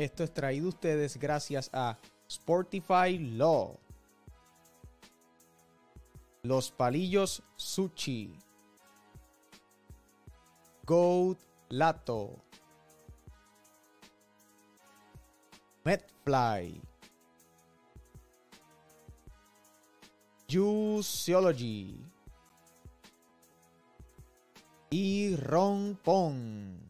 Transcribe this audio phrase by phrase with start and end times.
[0.00, 3.78] Esto es traído ustedes gracias a Sportify Law.
[6.42, 8.34] Los palillos Sushi.
[10.86, 12.42] Goat Lato.
[15.84, 16.80] Medfly.
[20.50, 22.02] Juiceology.
[24.88, 26.89] Y Ron Pong.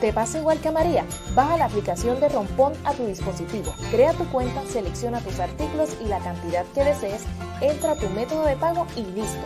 [0.00, 1.06] ¿Te pasa igual que a María?
[1.34, 6.08] Baja la aplicación de Rompón a tu dispositivo, crea tu cuenta, selecciona tus artículos y
[6.08, 7.24] la cantidad que desees,
[7.62, 9.40] entra a tu método de pago y listo.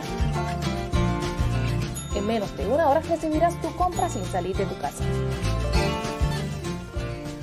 [2.15, 5.05] En menos de una hora recibirás tu compra sin salir de tu casa.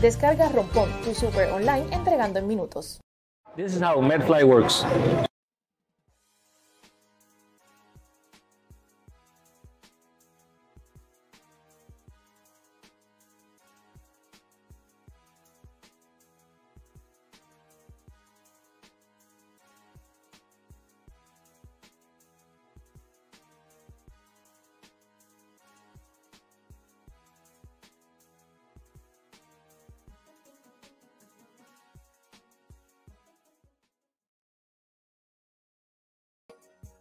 [0.03, 3.01] Descarga Rompón, tu super online entregando en minutos.
[3.57, 4.85] This is how Medfly works.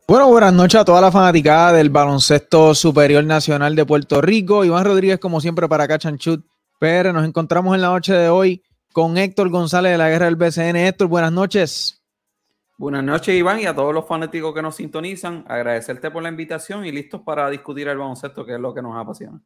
[0.10, 4.64] Bueno, buenas noches a toda la fanaticada del Baloncesto Superior Nacional de Puerto Rico.
[4.64, 6.46] Iván Rodríguez, como siempre, para Cachanchut
[6.80, 8.64] Pero Nos encontramos en la noche de hoy
[8.94, 10.78] con Héctor González de la Guerra del BCN.
[10.78, 12.02] Héctor, buenas noches.
[12.78, 15.44] Buenas noches, Iván, y a todos los fanáticos que nos sintonizan.
[15.46, 18.96] Agradecerte por la invitación y listos para discutir el baloncesto, que es lo que nos
[18.96, 19.42] apasiona.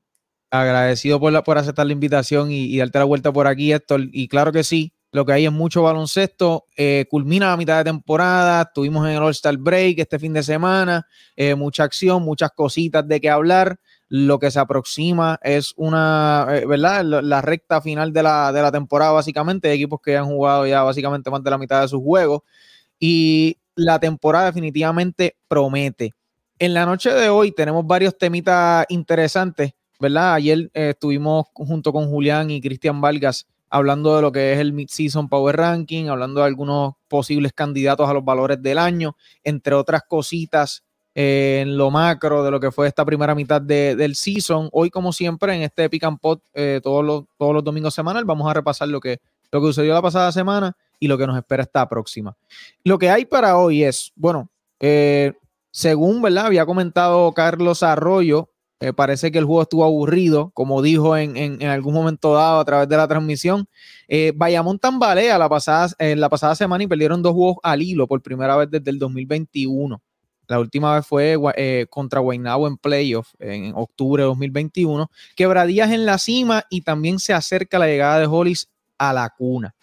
[0.52, 4.02] Agradecido por, por aceptar la invitación y, y darte la vuelta por aquí, Héctor.
[4.12, 6.66] Y claro que sí, lo que hay es mucho baloncesto.
[6.78, 8.62] Eh, culmina la mitad de temporada.
[8.62, 11.06] Estuvimos en el All-Star Break este fin de semana.
[11.36, 13.78] Eh, mucha acción, muchas cositas de qué hablar.
[14.08, 17.04] Lo que se aproxima es una, eh, ¿verdad?
[17.04, 19.72] La, recta final de la, de la temporada, básicamente.
[19.72, 22.42] equipos que han jugado ya básicamente más de la mitad de sus juegos.
[22.98, 26.14] Y la temporada definitivamente promete.
[26.58, 30.36] En la noche de hoy tenemos varios temitas interesantes, ¿verdad?
[30.36, 35.30] Ayer estuvimos junto con Julián y Cristian Vargas hablando de lo que es el Mid-Season
[35.30, 40.84] Power Ranking, hablando de algunos posibles candidatos a los valores del año, entre otras cositas
[41.16, 44.70] eh, en lo macro de lo que fue esta primera mitad del season.
[44.74, 48.26] Hoy, como siempre, en este Pick and Pot, eh, todos, los, todos los domingos semanal,
[48.26, 49.20] vamos a repasar lo que,
[49.52, 52.36] lo que sucedió la pasada semana y lo que nos espera esta próxima.
[52.84, 54.50] Lo que hay para hoy es, bueno,
[54.82, 55.34] eh,
[55.72, 56.48] según ¿verdad?
[56.48, 58.50] había comentado Carlos Arroyo,
[58.82, 62.90] eh, parece que el juego estuvo aburrido, como dijo en, algún momento dado a través
[62.90, 63.68] de la transmisión.
[64.08, 68.08] Eh, Bayamón tambalea la pasada, en la pasada semana y perdieron dos juegos al hilo
[68.08, 70.02] por primera vez desde el 2021.
[70.48, 75.12] La última vez fue eh, contra Guaynabo en playoff en octubre de 2021.
[75.36, 78.68] Quebradías en la cima y también se acerca la llegada de Hollis
[78.98, 79.76] a la cuna.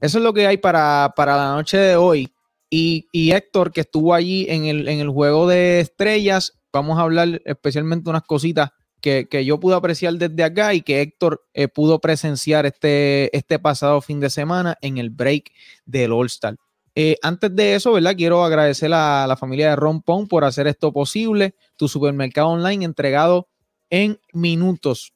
[0.00, 2.32] Eso es lo que hay para, para la noche de hoy.
[2.68, 7.42] Y, Héctor, que estuvo allí en el, en el juego de estrellas, vamos a hablar
[7.44, 8.70] especialmente unas cositas
[9.00, 14.00] que, yo pude apreciar desde acá y que Héctor eh, pudo presenciar este, este pasado
[14.00, 15.52] fin de semana en el break
[15.84, 16.56] del All-Star.
[16.94, 18.16] Eh, antes de eso, ¿verdad?
[18.16, 21.54] Quiero agradecer a la familia de Ron Pong por hacer esto posible.
[21.76, 23.48] Tu supermercado online entregado
[23.90, 25.12] en minutos.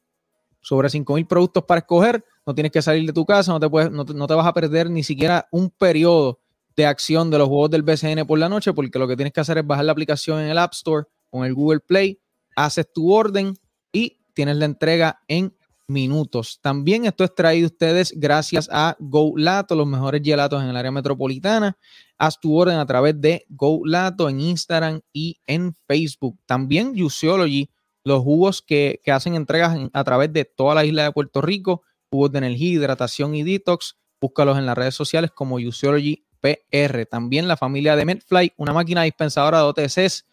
[0.60, 2.22] Sobre 5 mil productos para escoger.
[2.47, 4.91] No tienes que salir de tu casa, no te, puedes, no te vas a perder
[4.91, 6.38] ni siquiera un periodo
[6.77, 9.41] de acción de los juegos del BCN por la noche, porque lo que tienes que
[9.41, 12.21] hacer es bajar la aplicación en el App Store con el Google Play,
[12.57, 13.55] haces tu orden
[13.93, 15.55] y tienes la entrega en
[15.91, 16.61] minutos.
[16.63, 21.77] También esto es traído ustedes gracias a GoLato, los mejores gelatos en el área metropolitana.
[22.17, 26.39] Haz tu orden a través de GoLato en Instagram y en Facebook.
[26.47, 27.71] También Juiceology,
[28.05, 32.33] los jugos que, hacen entregas a través de toda la isla de Puerto Rico, jugos
[32.33, 33.97] de energía, hidratación y detox.
[34.21, 37.07] Búscalos en las redes sociales como Juiceology PR.
[37.07, 40.27] También la familia de Medfly, una máquina dispensadora de OTCs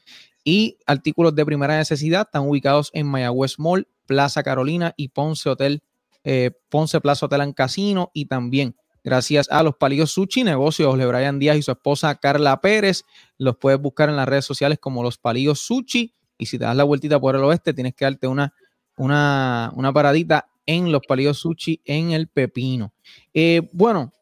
[0.48, 5.84] y artículos de primera necesidad están ubicados en Mayagüez Mall, Plaza Carolina y Ponce Hotel,
[6.24, 11.06] eh, Ponce Plaza Hotel en Casino y también gracias a los Palillos Sushi, negocios de
[11.06, 13.04] Brian Díaz y su esposa Carla Pérez.
[13.38, 16.78] Los puedes buscar en las redes sociales como los Palillos Sushi y si te das
[16.78, 18.54] la vueltita por el oeste tienes que darte una,
[18.96, 22.94] una, una paradita en los Palillos Sushi en el Pepino.
[23.34, 24.14] Eh, bueno,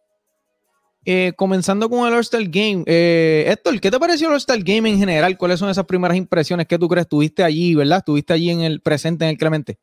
[1.05, 4.97] eh, comenzando con el All-Star Game, eh, Héctor, ¿qué te pareció el All-Star Game en
[4.97, 5.37] general?
[5.37, 7.05] ¿Cuáles son esas primeras impresiones que tú crees?
[7.05, 7.99] Estuviste allí, ¿verdad?
[7.99, 9.77] Estuviste allí en el presente, en el Clemente.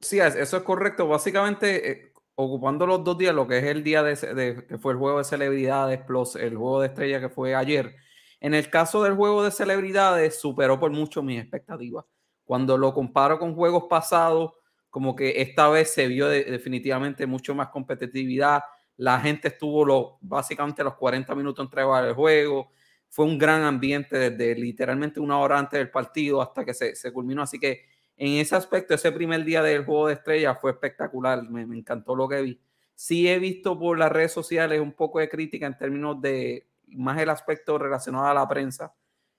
[0.00, 1.08] Sí, eso es correcto.
[1.08, 4.98] Básicamente, eh, ocupando los dos días, lo que es el día de, que fue el
[4.98, 7.96] juego de celebridades plus el juego de estrella que fue ayer.
[8.40, 12.04] En el caso del juego de celebridades, superó por mucho mis expectativas.
[12.44, 14.52] Cuando lo comparo con juegos pasados,
[14.90, 18.62] como que esta vez se vio definitivamente mucho más competitividad.
[18.96, 22.70] La gente estuvo lo, básicamente los 40 minutos entre el juego.
[23.08, 27.12] Fue un gran ambiente desde literalmente una hora antes del partido hasta que se, se
[27.12, 27.42] culminó.
[27.42, 27.84] Así que
[28.16, 31.42] en ese aspecto, ese primer día del juego de estrellas fue espectacular.
[31.50, 32.60] Me, encantó lo que vi.
[32.94, 37.18] Sí he visto por las redes sociales un poco de crítica en términos de más
[37.18, 38.94] el aspecto relacionado a la prensa.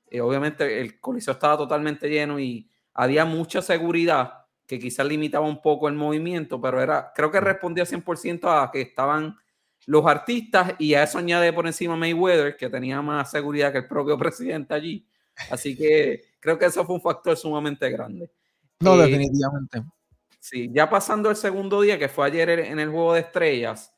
[0.09, 5.61] Eh, obviamente el coliseo estaba totalmente lleno y había mucha seguridad que quizás limitaba un
[5.61, 9.37] poco el movimiento, pero era, creo que respondía 100% a que estaban
[9.87, 13.87] los artistas y a eso añade por encima Mayweather, que tenía más seguridad que el
[13.87, 15.07] propio presidente allí.
[15.49, 18.29] Así que creo que eso fue un factor sumamente grande.
[18.79, 19.83] No, eh, definitivamente.
[20.39, 23.93] Sí, ya pasando el segundo día, que fue ayer en el juego de estrellas,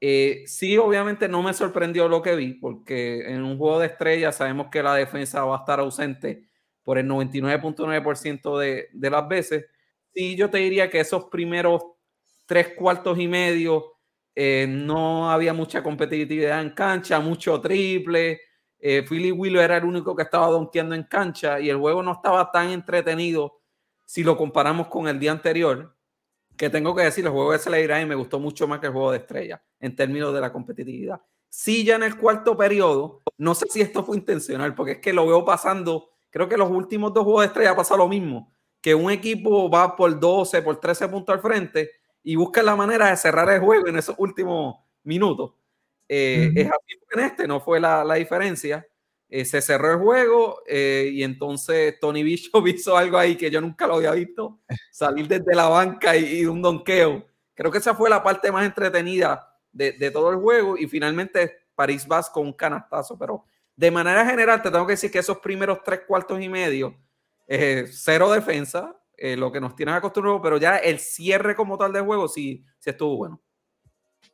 [0.00, 4.36] eh, sí, obviamente no me sorprendió lo que vi, porque en un juego de estrellas
[4.36, 6.48] sabemos que la defensa va a estar ausente
[6.84, 9.66] por el 99.9% de, de las veces.
[10.12, 11.82] Sí, yo te diría que esos primeros
[12.46, 13.93] tres cuartos y medio
[14.34, 18.40] eh, no había mucha competitividad en cancha, mucho triple.
[18.78, 22.52] Philly Wheeler era el único que estaba donkeando en cancha y el juego no estaba
[22.52, 23.62] tan entretenido
[24.04, 25.96] si lo comparamos con el día anterior,
[26.56, 29.10] que tengo que decir, el juego de Celebridad me gustó mucho más que el juego
[29.10, 31.20] de estrella en términos de la competitividad.
[31.48, 35.12] Sí, ya en el cuarto periodo, no sé si esto fue intencional, porque es que
[35.12, 38.94] lo veo pasando, creo que los últimos dos juegos de estrella pasa lo mismo, que
[38.94, 41.90] un equipo va por 12, por 13 puntos al frente
[42.24, 45.52] y busca la manera de cerrar el juego en esos últimos minutos.
[46.08, 48.84] Eh, es así en este, no fue la, la diferencia.
[49.28, 53.60] Eh, se cerró el juego eh, y entonces Tony Bishop hizo algo ahí que yo
[53.60, 54.60] nunca lo había visto,
[54.90, 57.26] salir desde la banca y, un donqueo.
[57.54, 61.68] Creo que esa fue la parte más entretenida de, de todo el juego y finalmente
[61.74, 63.44] París Vaz con un canastazo, pero
[63.76, 66.96] de manera general te tengo que decir que esos primeros tres cuartos y medio,
[67.46, 68.96] eh, cero defensa,
[69.36, 72.90] lo que nos tienen acostumbrados, pero ya el cierre como tal del juego sí, sí
[72.90, 73.40] estuvo bueno.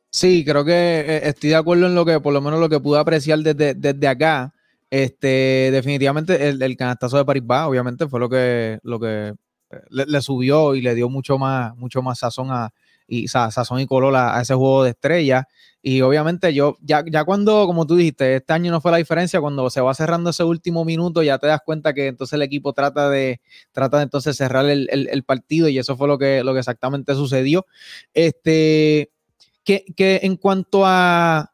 [0.09, 2.99] Sí, creo que estoy de acuerdo en lo que, por lo menos lo que pude
[2.99, 4.53] apreciar desde, desde acá.
[4.89, 9.33] Este, definitivamente el, el, canastazo de París va, obviamente, fue lo que, lo que
[9.69, 12.73] eh, le, subió y le dio mucho más, mucho más sazón a,
[13.07, 15.47] y sazón y color a, ese juego de estrella.
[15.83, 19.41] Y obviamente yo, ya, ya cuando, como tú dijiste, este año no fue la diferencia,
[19.41, 22.73] cuando se va cerrando ese último minuto, ya te das cuenta que entonces el equipo
[22.73, 23.41] trata de,
[23.71, 27.15] trata de entonces cerrar el, el, partido y eso fue lo que, lo que exactamente
[27.15, 27.65] sucedió.
[28.13, 29.11] Este,
[29.63, 31.51] que, que en cuanto a,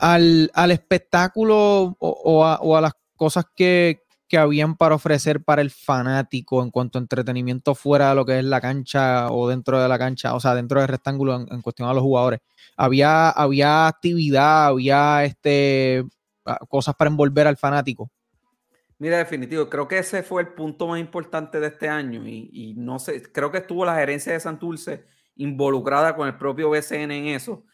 [0.00, 4.02] al, espectáculo o, a, las cosas que,
[4.38, 8.44] habían para ofrecer para el fanático en cuanto a entretenimiento fuera de lo que es
[8.44, 11.94] la cancha o dentro de la cancha, o sea, dentro del rectángulo en, cuestión a
[11.94, 12.40] los jugadores.
[12.76, 16.04] Había, había actividad, había este,
[16.68, 18.10] cosas para envolver al fanático.
[18.98, 22.74] Mira, definitivo, creo que ese fue el punto más importante de este año y, y
[22.74, 25.06] no sé, creo que estuvo la gerencia de Santurce
[25.36, 27.64] involucrada con el propio BCN en eso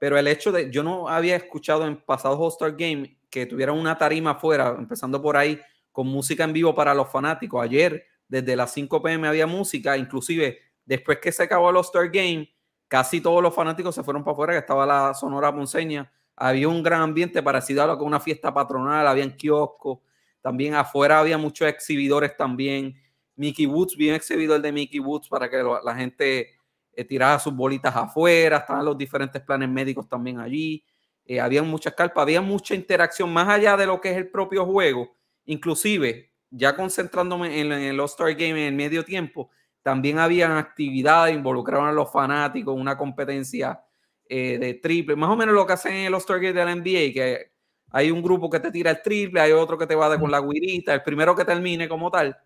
[0.00, 3.98] pero el hecho de, yo no había escuchado en pasados All-Star Game que tuvieran una
[3.98, 5.60] tarima afuera, empezando por ahí,
[5.92, 7.62] con música en vivo para los fanáticos.
[7.62, 12.52] Ayer, desde las 5 pm había música, inclusive después que se acabó el All-Star Game,
[12.88, 16.10] casi todos los fanáticos se fueron para afuera, que estaba la Sonora Ponceña.
[16.36, 19.98] Había un gran ambiente parecido a lo que una fiesta patronal, habían kioscos,
[20.40, 22.94] también afuera había muchos exhibidores también.
[23.36, 26.60] Mickey Woods, bien exhibidor de Mickey Woods para que la gente
[26.92, 30.84] eh, tiraba sus bolitas afuera, estaban los diferentes planes médicos también allí,
[31.24, 34.66] eh, había muchas carpas, había mucha interacción más allá de lo que es el propio
[34.66, 35.16] juego,
[35.46, 39.50] inclusive ya concentrándome en, el All-Star Game en el medio tiempo,
[39.82, 43.80] también habían actividades, involucraban a los fanáticos, una competencia
[44.28, 46.74] eh, de triple, más o menos lo que hacen en el All-Star Game de la
[46.74, 47.52] NBA, que
[47.92, 50.40] hay un grupo que te tira el triple, hay otro que te va con la
[50.40, 52.36] guirita, el primero que termine como tal,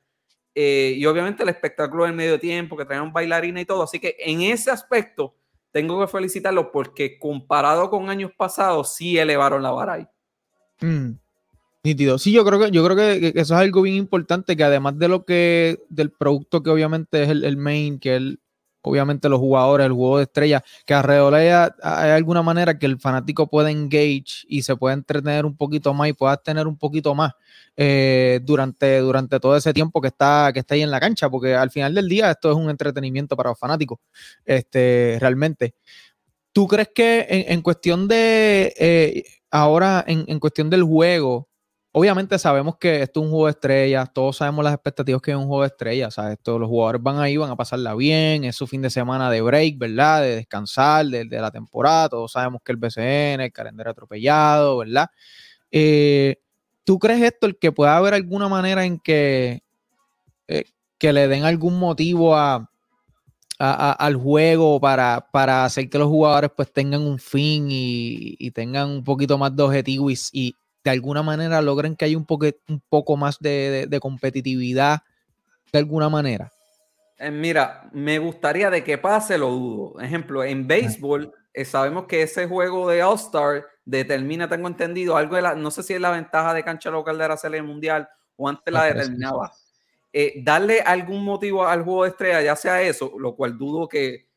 [0.54, 3.82] eh, y obviamente el espectáculo del medio tiempo, que traían bailarina y todo.
[3.82, 5.34] Así que en ese aspecto
[5.72, 10.06] tengo que felicitarlo porque comparado con años pasados, sí elevaron la vara ahí.
[10.80, 11.18] Mm,
[11.84, 15.06] Sí, yo creo que, yo creo que, eso es algo bien importante, que además de
[15.06, 18.40] lo que, del producto que obviamente es el, el main, que el,
[18.80, 22.98] obviamente los jugadores, el juego de estrella, que alrededor hay, hay, alguna manera que el
[22.98, 27.14] fanático pueda engage y se pueda entretener un poquito más y pueda tener un poquito
[27.14, 27.32] más
[27.76, 31.54] eh, durante, durante todo ese tiempo que está, que está ahí en la cancha, porque
[31.54, 33.98] al final del día esto es un entretenimiento para los fanáticos,
[34.46, 35.74] este, realmente.
[36.52, 41.48] ¿Tú crees que en, cuestión de, eh, ahora, en, en, cuestión del juego,
[41.96, 45.36] obviamente sabemos que esto es un juego de estrellas, todos sabemos las expectativas que es
[45.36, 46.38] un juego de estrellas, ¿sabes?
[46.42, 49.40] Todos los jugadores van ahí, van a pasarla bien, es su fin de semana de
[49.40, 50.22] break, ¿verdad?
[50.22, 55.08] De descansar de, la temporada, todos sabemos que el BCN, el calendario atropellado, ¿verdad?
[55.70, 56.40] Eh,
[56.82, 59.62] ¿Tú crees esto, el que pueda haber alguna manera en que,
[60.48, 60.64] eh,
[60.98, 62.68] que le den algún motivo a,
[63.60, 69.04] al juego para, para, hacer que los jugadores pues tengan un fin y, tengan un
[69.04, 72.26] poquito más de objetivo y, de alguna manera logren que haya un,
[72.68, 75.02] un poco más de, competitividad
[75.72, 76.52] de alguna manera?
[77.18, 80.00] Eh, mira, me gustaría de que pase, lo dudo.
[80.00, 85.42] Ejemplo, en béisbol eh, sabemos que ese juego de All-Star determina, tengo entendido, algo de
[85.42, 88.48] la, no sé si es la ventaja de cancha local de la serie mundial o
[88.48, 89.52] antes la determinaba.
[90.12, 94.28] Eh, darle algún motivo al juego de estrella, ya sea eso, lo cual dudo que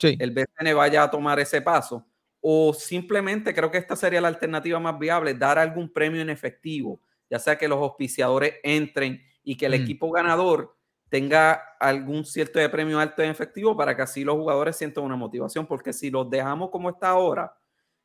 [0.00, 2.06] el BCN vaya a tomar ese paso,
[2.48, 7.00] o simplemente creo que esta sería la alternativa más viable, dar algún premio en efectivo,
[7.28, 9.82] ya sea que los auspiciadores entren y que el mm.
[9.82, 10.76] equipo ganador
[11.08, 15.16] tenga algún cierto de premio alto en efectivo para que así los jugadores sientan una
[15.16, 17.52] motivación, porque si los dejamos como está ahora,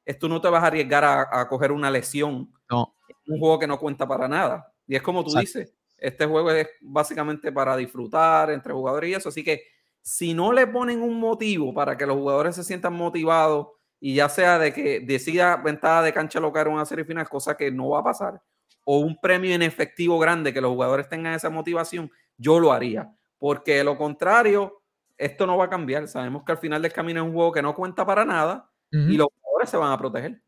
[0.03, 2.51] esto no te vas a arriesgar a, coger una lesión.
[2.67, 2.95] No.
[3.27, 4.73] Un juego que no cuenta para nada.
[4.87, 9.29] Y es como tú dices, este juego es básicamente para disfrutar entre jugadores y eso.
[9.29, 9.65] Así que
[10.01, 13.67] si no le ponen un motivo para que los jugadores se sientan motivados
[14.01, 17.55] y ya sea de que decida ventaja de cancha local en una serie final, cosa
[17.55, 18.41] que no va a pasar,
[18.83, 23.13] o un premio en efectivo grande que los jugadores tengan esa motivación, yo lo haría.
[23.37, 24.81] Porque de lo contrario,
[25.17, 26.07] esto no va a cambiar.
[26.07, 29.17] Sabemos que al final del camino es un juego que no cuenta para nada y
[29.17, 30.41] los jugadores se van a proteger.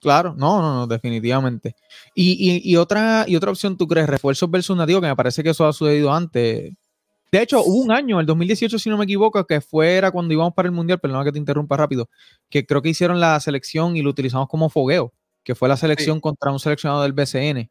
[0.00, 1.74] Claro, no, no, no, definitivamente.
[2.14, 4.06] Y, otra, y otra opción, ¿tú crees?
[4.06, 6.74] Refuerzos versus nativos, que me parece que eso ha sucedido antes.
[7.30, 10.54] De hecho, hubo un año, el 2018, si no me equivoco, que fuera cuando íbamos
[10.54, 12.08] para el Mundial, perdón que te interrumpa rápido,
[12.48, 16.20] que creo que hicieron la selección y lo utilizamos como fogueo, que fue la selección
[16.20, 17.70] contra un seleccionado del BCN,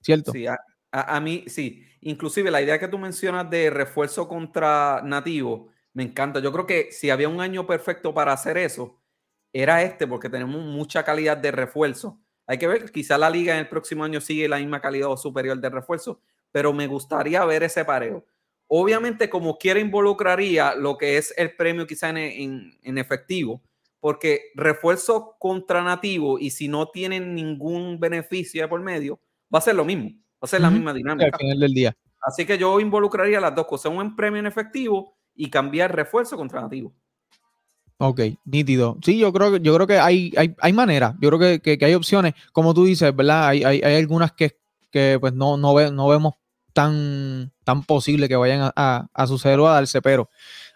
[0.00, 0.32] ¿cierto?
[0.32, 0.46] Sí,
[0.92, 1.84] a, mí, sí.
[2.00, 6.40] Inclusive la idea que tú mencionas de refuerzo contra nativo, me encanta.
[6.40, 8.98] Yo creo que si había un año perfecto para hacer eso,
[9.52, 12.20] era este porque tenemos mucha calidad de refuerzo.
[12.46, 15.16] Hay que ver, quizá la liga en el próximo año sigue la misma calidad o
[15.16, 16.20] superior de refuerzo,
[16.52, 18.24] pero me gustaría ver ese pareo.
[18.68, 23.62] Obviamente, como quiera, involucraría lo que es el premio quizá en, efectivo,
[24.00, 29.20] porque refuerzo contra nativo y si no tienen ningún beneficio por medio,
[29.54, 31.30] va a ser lo mismo, va a ser la misma dinámica.
[31.32, 31.96] Al final del día.
[32.22, 36.60] Así que yo involucraría las dos cosas, un premio en efectivo y cambiar refuerzo contra
[36.60, 36.92] nativo.
[37.98, 38.98] Ok, nítido.
[39.02, 41.94] Sí, yo creo que, yo creo que hay, hay, hay maneras, yo creo que, hay
[41.94, 43.48] opciones, como tú dices, ¿verdad?
[43.48, 44.58] Hay, hay, algunas que,
[45.20, 46.34] pues no, no, no vemos
[46.76, 50.28] tan, tan posible que vayan a, suceder o a darse, pero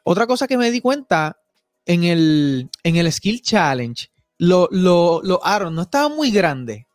[0.02, 1.36] otra cosa que me di cuenta
[1.84, 5.40] en el, en el Skill Challenge, los lo, lo
[5.70, 6.86] no estaba muy grande.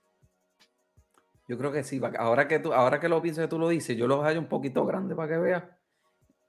[1.47, 4.07] Yo creo que sí, ahora que, tú, ahora que lo piensas tú lo dices, yo
[4.07, 5.63] lo hallo un poquito grande para que veas.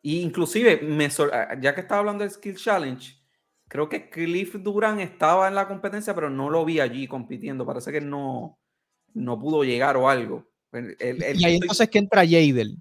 [0.00, 1.10] Y inclusive, me,
[1.60, 3.14] ya que estaba hablando del Skill Challenge,
[3.68, 7.66] creo que Cliff Duran estaba en la competencia, pero no lo vi allí compitiendo.
[7.66, 8.58] Parece que no,
[9.12, 10.46] no pudo llegar o algo.
[10.78, 12.76] Y ahí entonces que entra Jadel.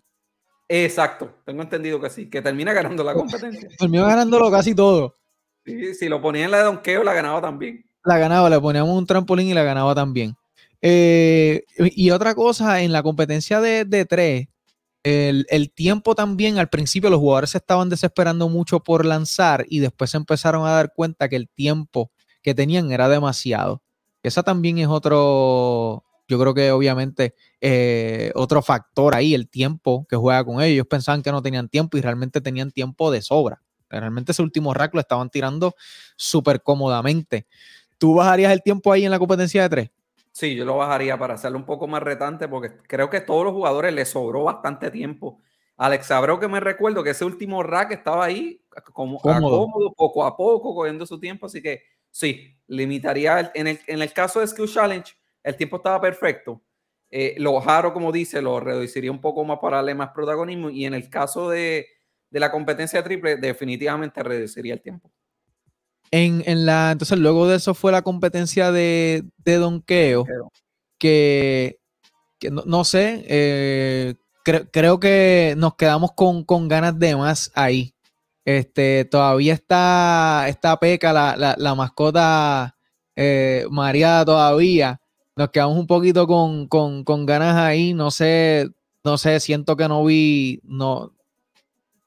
[0.68, 3.70] Exacto, tengo entendido que sí, que termina ganando la competencia.
[3.78, 5.18] Terminó ganándolo casi todo.
[5.66, 7.86] Sí, si lo ponía en la de donkeo, la ganaba también.
[8.04, 10.36] La ganaba, le poníamos un trampolín y la ganaba también.
[10.82, 14.48] Eh, y otra cosa, en la competencia de, de tres,
[15.06, 20.10] el, tiempo también, al principio los jugadores se estaban desesperando mucho por lanzar y después
[20.10, 22.12] se empezaron a dar cuenta que el tiempo
[22.42, 23.84] que tenían era demasiado.
[24.24, 30.16] Esa también es otro, yo creo que obviamente eh, otro factor ahí, el tiempo que
[30.16, 30.74] juega con ellos.
[30.74, 33.62] Ellos pensaban que no tenían tiempo y realmente tenían tiempo de sobra.
[33.90, 35.76] Realmente ese último rack lo estaban tirando
[36.16, 37.48] súper cómodamente.
[37.98, 39.92] ¿Tú bajarías el tiempo ahí en la competencia de tres?
[40.32, 43.46] Sí, yo lo bajaría para hacerlo un poco más retante porque creo que a todos
[43.46, 45.40] los jugadores les sobró bastante tiempo.
[45.78, 49.94] Alex Abreu que me recuerdo que ese último rack estaba ahí como cómodo.
[49.96, 51.46] poco a poco, cogiendo su tiempo.
[51.46, 53.52] Así que sí, limitaría.
[53.54, 55.14] en, el, en el caso de Skill Challenge,
[55.46, 56.62] el tiempo estaba perfecto.
[57.10, 60.70] Eh, lo bajaro, como dice, lo reduciría un poco más para darle más protagonismo.
[60.70, 61.88] Y en el caso de,
[62.30, 65.12] de la competencia triple, definitivamente reduciría el tiempo.
[66.12, 70.26] En, la, entonces, luego de eso fue la competencia de, de donkeo,
[70.98, 71.80] que,
[72.66, 74.16] no, sé, eh,
[74.72, 77.94] creo que nos quedamos con, ganas de más ahí.
[78.46, 82.78] Este, todavía está, está Peca, la, mascota
[83.16, 85.02] eh, mareada todavía.
[85.36, 87.94] Nos quedamos un poquito con, ganas ahí.
[87.94, 88.70] No sé,
[89.04, 91.14] no sé, siento que no vi, no,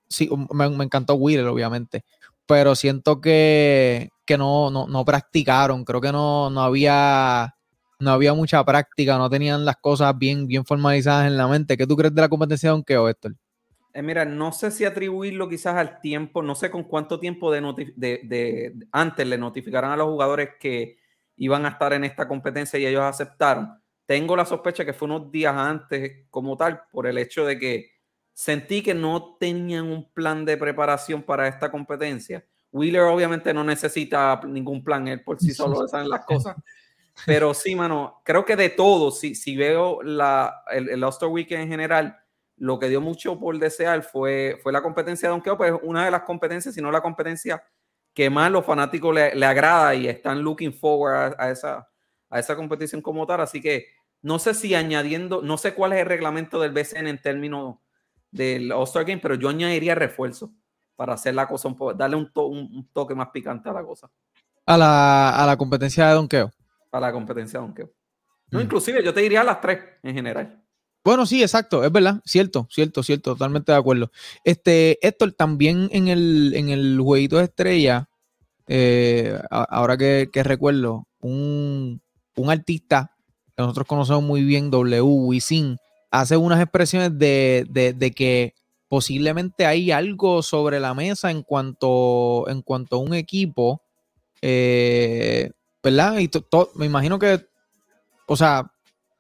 [0.09, 2.05] sí, me, me encantó Wheeler, obviamente
[2.49, 4.09] pero siento que,
[4.39, 7.55] no, no, practicaron, creo que no, no había
[8.01, 11.77] no había mucha práctica, no tenían las cosas bien, bien formalizadas en la mente.
[11.77, 13.35] ¿Qué tú crees de la competencia de donkeo, Héctor?
[13.93, 17.61] Eh, mira, no sé si atribuirlo quizás al tiempo, no sé con cuánto tiempo de,
[17.97, 20.97] de, antes le notificaron a los jugadores que
[21.39, 23.81] iban a estar en esta competencia y ellos aceptaron.
[24.07, 27.91] Tengo la sospecha que fue unos días antes como tal, por el hecho de que
[28.33, 32.45] sentí que no tenían un plan de preparación para esta competencia.
[32.71, 36.57] Wheeler obviamente no necesita ningún plan, él por sí solo saben las cosas.
[37.27, 41.63] Pero sí, mano, creo que de todo, si, si veo la, el, el All-Star Weekend
[41.63, 42.19] en general,
[42.57, 46.11] lo que dio mucho por desear fue, fue la competencia de Donkeo, pues una de
[46.11, 47.63] las competencias, si no la competencia
[48.19, 51.89] que más los fanáticos le, le agrada y están looking forward a, esa,
[52.29, 53.43] a esa competición como tal.
[53.43, 53.87] Así que
[54.23, 57.77] no sé si añadiendo, no sé cuál es el reglamento del BCN en términos
[58.33, 60.53] del All-Star Game, pero yo añadiría refuerzo
[60.97, 64.11] para hacer la cosa un poco, darle un, un, toque más picante a la cosa.
[64.67, 66.51] A la, a la competencia de donkeo.
[66.91, 67.93] A la competencia de donkeo.
[68.51, 68.63] No, mm.
[68.63, 70.61] inclusive yo te diría a las tres en general.
[71.05, 74.11] Bueno, sí, exacto, es verdad, cierto, cierto, cierto, totalmente de acuerdo.
[74.43, 78.08] Este, Héctor, también en el, en el jueguito de estrella,
[78.69, 82.01] eh, ahora que, recuerdo, un,
[82.49, 83.15] artista
[83.57, 85.01] que nosotros conocemos muy bien, W.
[85.03, 85.79] Wisin,
[86.11, 88.55] hace unas expresiones de, de, que
[88.89, 93.83] posiblemente hay algo sobre la mesa en cuanto, en cuanto a un equipo,
[94.41, 95.51] eh,
[95.83, 96.19] ¿verdad?
[96.19, 96.31] Y
[96.75, 97.45] me imagino que,
[98.27, 98.71] o sea,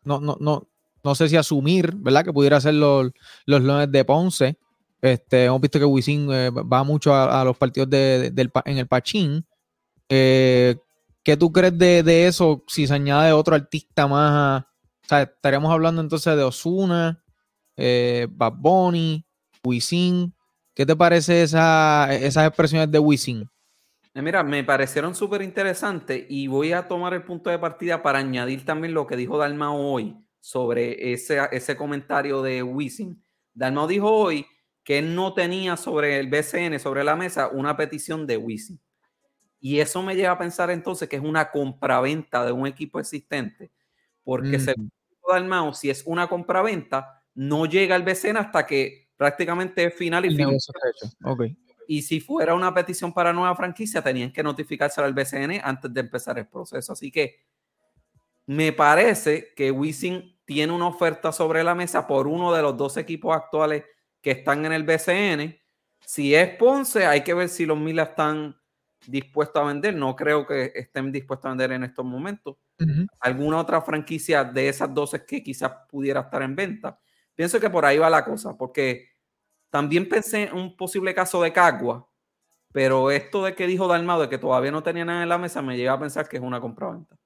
[0.04, 0.68] no, no, no,
[1.02, 2.24] no sé si asumir, ¿verdad?
[2.24, 3.10] Que pudiera ser los,
[3.46, 4.58] los Leones de Ponce.
[5.00, 8.32] Este, hemos visto que Wisin eh, va mucho a, los partidos de,
[8.64, 9.46] en el Pachín.
[10.08, 10.76] Eh,
[11.22, 14.62] ¿Qué tú crees de, eso si se añade otro artista más?
[14.62, 17.22] o sea, estaríamos hablando entonces de Osuna,
[17.76, 19.24] eh, Bad Bunny,
[19.64, 20.34] Wisin.
[20.74, 23.48] ¿Qué te parece esa, esas expresiones de Wisin?
[24.14, 28.18] Eh, mira, me parecieron súper interesantes y voy a tomar el punto de partida para
[28.18, 33.22] añadir también lo que dijo Dalma hoy sobre ese, ese comentario de Wisin.
[33.54, 34.46] Dalmau dijo hoy
[34.88, 38.80] que no tenía sobre el BCN, sobre la mesa, una petición de Wisin.
[39.60, 43.70] Y eso me lleva a pensar entonces que es una compraventa de un equipo existente.
[44.24, 44.90] Porque según
[45.30, 50.34] Dalmau, si es una compraventa, no llega al BCN hasta que prácticamente es final y
[50.34, 50.56] final.
[51.86, 56.00] Y si fuera una petición para nueva franquicia, tenían que notificárselo al BCN antes de
[56.00, 56.94] empezar el proceso.
[56.94, 57.42] Así que
[58.46, 62.96] me parece que Wisin tiene una oferta sobre la mesa por uno de los dos
[62.96, 63.84] equipos actuales
[64.20, 65.58] que están en el BCN.
[66.04, 68.56] Si es Ponce, hay que ver si los Mila están
[69.06, 69.94] dispuestos a vender.
[69.94, 72.56] No creo que estén dispuestos a vender en estos momentos.
[73.20, 76.98] Alguna otra franquicia de esas dos es que quizás pudiera estar en venta.
[77.34, 79.08] Pienso que por ahí va la cosa, porque
[79.70, 82.08] también pensé en un posible caso de Cagua,
[82.72, 85.62] pero esto de que dijo Dalmado de que todavía no tenía nada en la mesa
[85.62, 87.16] me lleva a pensar que es una compra-venta.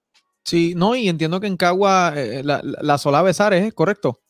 [0.45, 4.23] Sí, no, y entiendo que en Cagua eh, la, la Sola Besares, ¿es correcto?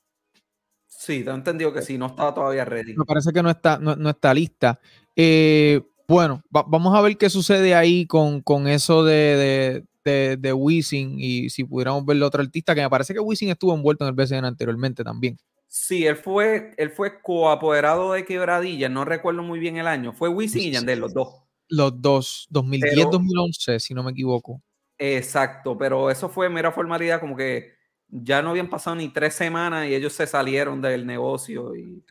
[1.05, 2.95] Sí, te he entendido que sí, no estaba todavía ready.
[2.95, 4.79] Me parece que no está, no, está lista.
[5.17, 11.51] Eh, bueno, vamos a ver qué sucede ahí con, eso de, de, de, Wisin y
[11.51, 14.45] si pudiéramos ver otro artista, que me parece que Wisin estuvo envuelto en el BCN
[14.45, 15.37] anteriormente también.
[15.67, 20.13] Sí, él fue, él fue coapoderado de Quebradilla, no recuerdo muy bien el año.
[20.13, 21.43] Fue Wisin y Yandel, los dos.
[21.69, 24.63] Los dos, 2010-2011, si no me equivoco.
[24.99, 27.73] Exacto, pero eso fue mera formalidad, como que
[28.13, 32.05] ya no habían pasado ni tres semanas y ellos se salieron del negocio y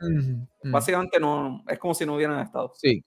[0.64, 2.74] básicamente no, es como si no hubieran estado.
[2.76, 3.06] Sí.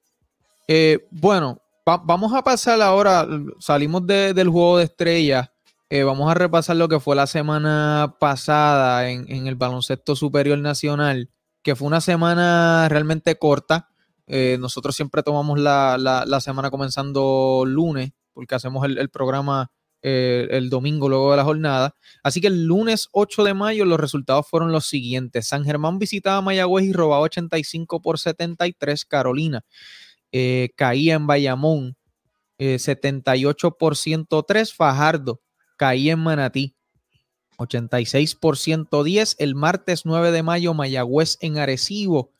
[0.68, 3.26] Eh, bueno, vamos a pasar ahora,
[3.58, 5.50] salimos del juego de estrellas,
[5.90, 11.30] eh, vamos a repasar lo que fue la semana pasada en, el baloncesto superior nacional,
[11.62, 13.88] que fue una semana realmente corta.
[14.26, 19.70] Eh, nosotros siempre tomamos la, la semana comenzando lunes porque hacemos el, programa
[20.06, 21.96] eh, el domingo luego de la jornada.
[22.22, 25.48] Así que el lunes 8 de mayo los resultados fueron los siguientes.
[25.48, 29.06] San Germán visitaba Mayagüez y robaba 85 por 73.
[29.06, 29.64] Carolina
[30.30, 31.96] eh, caía en Bayamón
[32.58, 34.74] 78 eh, por 103.
[34.74, 35.40] Fajardo
[35.78, 36.76] caía en Manatí
[37.56, 39.36] 86 por 110.
[39.38, 42.30] El martes 9 de mayo Mayagüez en Arecibo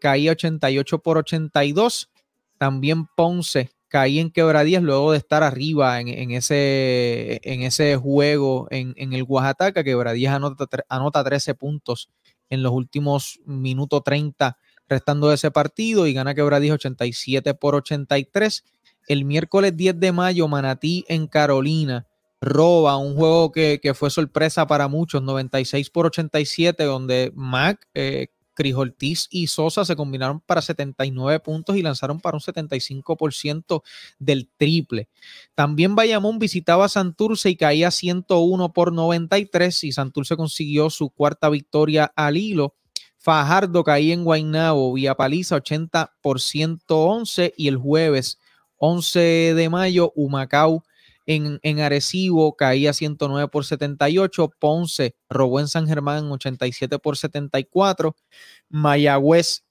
[0.00, 2.12] caía 88 por 82.
[2.58, 8.94] También Ponce caí en quebradías luego de estar arriba en, ese, en ese juego en,
[9.12, 9.82] el Oaxaca.
[9.82, 12.10] Quebradías anota, anota 13 puntos
[12.50, 14.56] en los últimos minutos 30
[14.88, 18.64] restando de ese partido y gana Quebradías 87 por 83.
[19.06, 22.06] El miércoles 10 de mayo, Manatí en Carolina
[22.40, 28.74] roba un juego que, fue sorpresa para muchos, 96 por 87, donde Mac eh, Cris
[28.74, 33.82] Ortiz y Sosa se combinaron para 79 puntos y lanzaron para un 75%
[34.18, 35.08] del triple.
[35.54, 41.48] También Bayamón visitaba a Santurce y caía 101 por 93 y Santurce consiguió su cuarta
[41.50, 42.74] victoria al hilo.
[43.16, 48.40] Fajardo caía en Guaynabo vía paliza 80 por 111 y el jueves
[48.78, 50.82] 11 de mayo Humacao
[51.28, 54.50] en, en, Arecibo caía 109 por 78.
[54.58, 58.16] Ponce robó en San Germán 87 por 74.
[58.70, 59.64] Mayagüez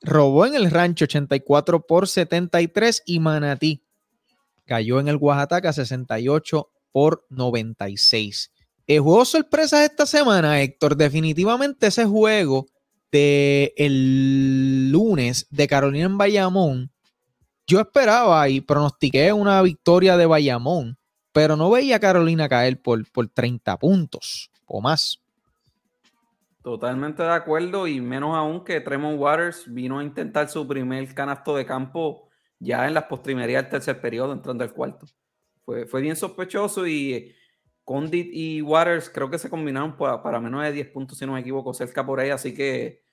[0.00, 3.02] robó en el rancho 84 por 73.
[3.04, 3.84] Y Manatí
[4.64, 8.50] cayó en el Oaxaca 68 por 96.
[8.86, 10.96] El juego sorpresa esta semana, Héctor.
[10.96, 12.66] Definitivamente ese juego
[13.12, 16.89] de el lunes de Carolina en Bayamón
[17.70, 20.98] yo esperaba y pronostiqué una victoria de Bayamón,
[21.30, 25.22] pero no veía a Carolina caer por, por 30 puntos o más.
[26.64, 31.54] Totalmente de acuerdo y menos aún que Tremont Waters vino a intentar su primer canasto
[31.54, 32.28] de campo
[32.58, 35.06] ya en las postrimerías del tercer periodo, entrando al cuarto.
[35.64, 37.32] Fue, fue bien sospechoso y
[37.84, 41.34] Condit y Waters creo que se combinaron para, para, menos de 10 puntos, si no
[41.34, 43.04] me equivoco, cerca por ahí, así que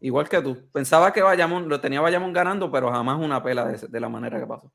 [0.00, 0.56] Igual que tú.
[0.72, 4.46] Pensaba que Bayamón, lo tenía Bayamón ganando, pero jamás una pela de, la manera que
[4.46, 4.72] pasó.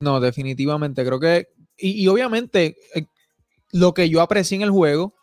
[0.00, 1.04] No, definitivamente.
[1.04, 1.48] Creo que.
[1.76, 3.06] Y, obviamente, eh,
[3.72, 5.14] lo que yo aprecié en el juego,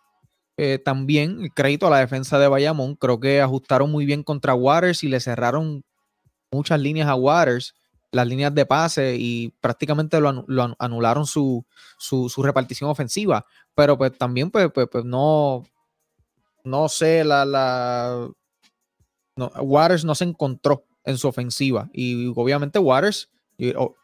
[0.58, 4.56] eh, también, el crédito a la defensa de Bayamón, creo que ajustaron muy bien contra
[4.56, 5.84] Waters y le cerraron
[6.52, 7.76] muchas líneas a Waters,
[8.12, 10.46] las líneas de pase, y prácticamente lo,
[10.80, 11.64] anularon su,
[12.38, 13.46] repartición ofensiva.
[13.76, 15.64] Pero pues también, pues, pues, pues no.
[16.64, 18.30] No sé, la, la
[19.38, 21.90] no, Waters no se encontró en su ofensiva.
[21.94, 23.96] Y obviamente Waters, yo,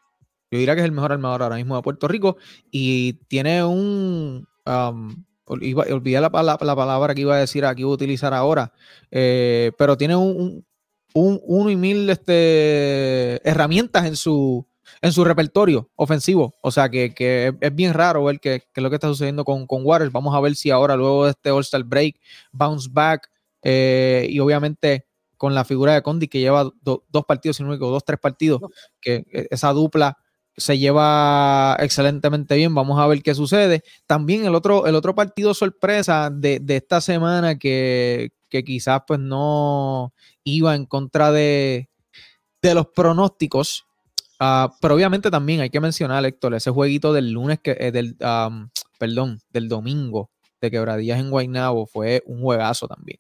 [0.50, 2.38] diría que es el mejor armador ahora mismo de Puerto Rico.
[2.72, 4.48] Y tiene un.
[4.66, 8.72] Um, olvidé la, palabra que iba a decir, aquí iba a utilizar ahora.
[9.12, 10.66] Eh, pero tiene un,
[11.14, 14.66] uno y mil este, herramientas en su,
[15.02, 16.56] en su repertorio ofensivo.
[16.62, 19.86] O sea que, es bien raro ver qué es lo que está sucediendo con, con
[19.86, 20.12] Waters.
[20.12, 22.20] Vamos a ver si ahora, luego de este All-Star Break,
[22.52, 23.30] bounce back.
[23.66, 25.06] Eh, y obviamente
[25.44, 28.62] con la figura de Condi que lleva dos partidos, sino único, dos, tres partidos,
[29.02, 30.18] que e, esa dupla
[30.56, 32.74] se lleva excelentemente bien.
[32.74, 33.84] Vamos a ver qué sucede.
[34.08, 40.14] También el otro, el otro partido sorpresa de, esta semana que, quizás pues no
[40.46, 41.90] iba en contra de,
[42.62, 43.86] de los pronósticos.
[44.40, 48.16] Ah, pero obviamente también hay que mencionar, Héctor, ese jueguito del lunes, que, eh, del,
[48.98, 50.30] perdón, del domingo
[50.62, 53.20] de Quebradillas en Guaynabo fue un juegazo también.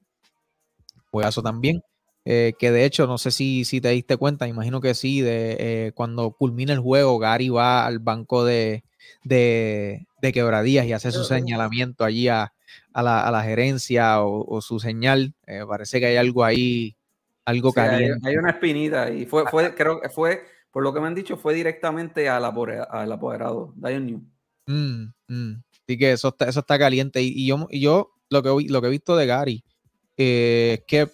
[1.12, 1.84] Juegazo también.
[2.26, 5.58] Eh, que de hecho, no sé si, si te diste cuenta, imagino que sí, de
[5.60, 8.84] eh, cuando culmina el juego, Gary va al banco de,
[9.24, 12.54] de, quebradías y hace su señalamiento allí a,
[12.94, 15.34] la, gerencia o, su señal.
[15.48, 16.96] Eh, parece que hay algo ahí,
[17.44, 18.28] algo caliente.
[18.28, 21.36] Hay, una espinita y fue, fue, creo que fue, por lo que me han dicho,
[21.36, 24.22] fue directamente al, al apoderado, Dion New.
[24.68, 25.64] Mm, mm.
[25.72, 27.22] Así que eso está, eso está caliente.
[27.22, 29.64] Y, yo, yo lo, que, lo que he visto de Gary
[30.16, 31.10] es que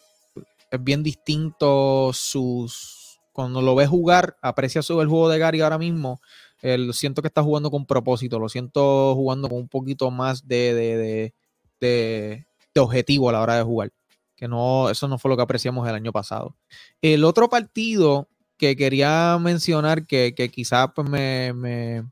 [0.69, 3.19] es bien distinto sus.
[3.31, 6.19] Cuando lo ves jugar, aprecia el juego de Gary ahora mismo.
[6.61, 11.33] lo siento que está jugando con propósito, lo siento jugando con un poquito más de,
[11.79, 12.45] de,
[12.77, 13.91] objetivo a la hora de jugar.
[14.35, 16.55] Que no, eso no fue lo que apreciamos el año pasado.
[17.01, 18.27] El otro partido
[18.57, 22.03] que quería mencionar que, que quizás pues me, me,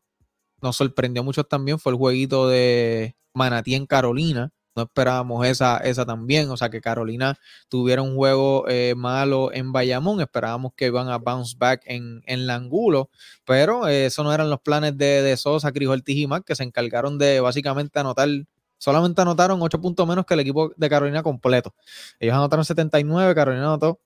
[0.62, 6.06] nos sorprendió mucho también fue el jueguito de Manatí en Carolina no esperábamos esa, esa
[6.06, 6.50] también.
[6.52, 7.38] O sea, que Carolina
[7.68, 10.22] tuviera un juego eh, malo en Bayamón.
[10.22, 13.10] Esperábamos que iban a bounce back en, en Langulo,
[13.44, 17.18] pero eh, eso no eran los planes de, de Sosa, Crijol y que se encargaron
[17.18, 18.30] de básicamente anotar.
[18.78, 21.74] Solamente anotaron 8 puntos menos que el equipo de Carolina completo.
[22.20, 24.00] Ellos anotaron 79, Carolina anotó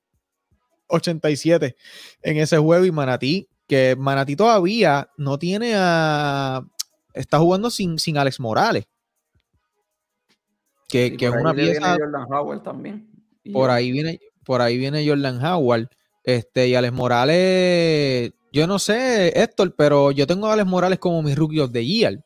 [0.88, 1.76] 87
[2.22, 6.64] en ese juego y Manatí, que Manatí todavía no tiene a...
[7.14, 8.86] Está jugando sin, sin Alex Morales
[10.92, 11.96] que, es una pieza.
[11.98, 13.10] Jordan Howard también.
[13.54, 15.90] por ahí viene, por ahí viene Jordan Howard.
[16.24, 21.24] Este, y Alex Morales, yo no sé, Héctor, pero yo tengo a Alex Morales como
[21.24, 22.24] mi rookie of the year.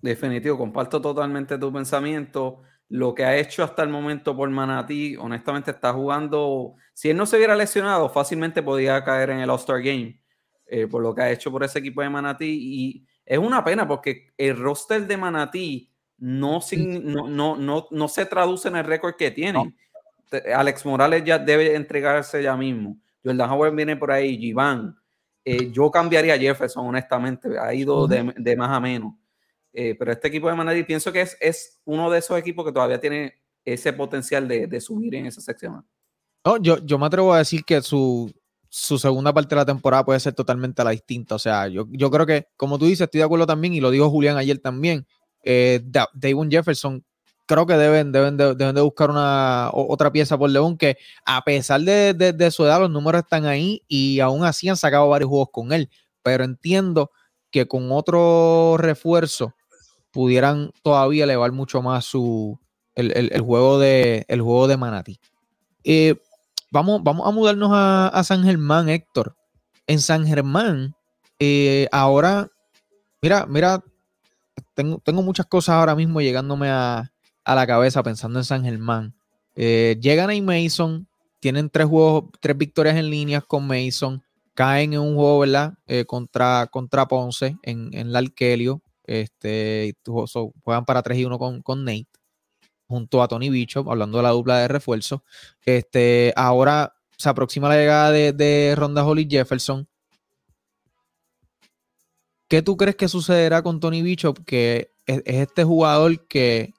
[0.00, 2.62] Definitivo, comparto totalmente tu pensamiento.
[2.88, 6.74] Lo que ha hecho hasta el momento por Manatí, honestamente está jugando.
[6.94, 10.20] Si él no se hubiera lesionado, fácilmente podía caer en el All-Star Game,
[10.66, 12.46] eh, por lo que ha hecho por ese equipo de Manatí.
[12.46, 15.89] Y es una pena porque el roster de Manatí
[16.20, 16.60] no,
[17.28, 19.74] no, no, no, se traduce en el récord que tiene.
[20.54, 22.96] Alex Morales ya debe entregarse ya mismo.
[23.24, 24.96] Jordan Howard viene por ahí, Giván.
[25.44, 27.58] Eh, yo cambiaría a Jefferson, honestamente.
[27.58, 29.14] Ha ido de, más a menos.
[29.72, 32.72] Eh, pero este equipo de Manatí pienso que es, es uno de esos equipos que
[32.72, 35.84] todavía tiene ese potencial de, subir en esa sección.
[36.44, 38.32] No, yo, yo me atrevo a decir que su,
[38.68, 41.34] segunda parte de la temporada puede ser totalmente la distinta.
[41.34, 43.90] O sea, yo, yo creo que, como tú dices, estoy de acuerdo también, y lo
[43.90, 45.06] dijo Julián ayer también,
[45.42, 45.82] eh,
[46.50, 47.04] Jefferson
[47.50, 51.42] creo que deben, deben, de, deben de buscar una otra pieza por León que a
[51.42, 55.28] pesar de, de, su edad los números están ahí y aún así han sacado varios
[55.28, 55.90] juegos con él,
[56.22, 57.10] pero entiendo
[57.50, 59.54] que con otro refuerzo
[60.12, 62.56] pudieran todavía elevar mucho más su
[62.94, 65.20] el, juego de el juego de Manati.
[65.82, 66.14] Eh,
[66.70, 69.36] vamos, vamos a mudarnos a, San Germán, Héctor.
[69.88, 70.94] En San Germán,
[71.40, 72.48] eh, ahora,
[73.20, 73.82] mira, mira,
[74.82, 77.12] tengo, tengo muchas cosas ahora mismo llegándome a,
[77.44, 79.14] la cabeza pensando en San Germán.
[79.56, 81.08] Eh, llegan a Mason,
[81.40, 84.22] tienen tres juegos, tres victorias en línea con Mason
[84.54, 85.74] caen en un juego, ¿verdad?
[85.86, 88.82] Eh, contra, contra Ponce en, en la Alkelio.
[89.04, 89.94] Este,
[90.62, 92.06] juegan para 3 y 1 con, con Nate,
[92.86, 95.24] junto a Tony Bishop, hablando de la dupla de refuerzo.
[95.64, 99.88] Este, ahora se aproxima la llegada de, de Ronda Holly Jefferson.
[102.50, 104.44] ¿Qué tú crees que sucederá con Tony Bishop?
[104.44, 106.74] Que es este jugador que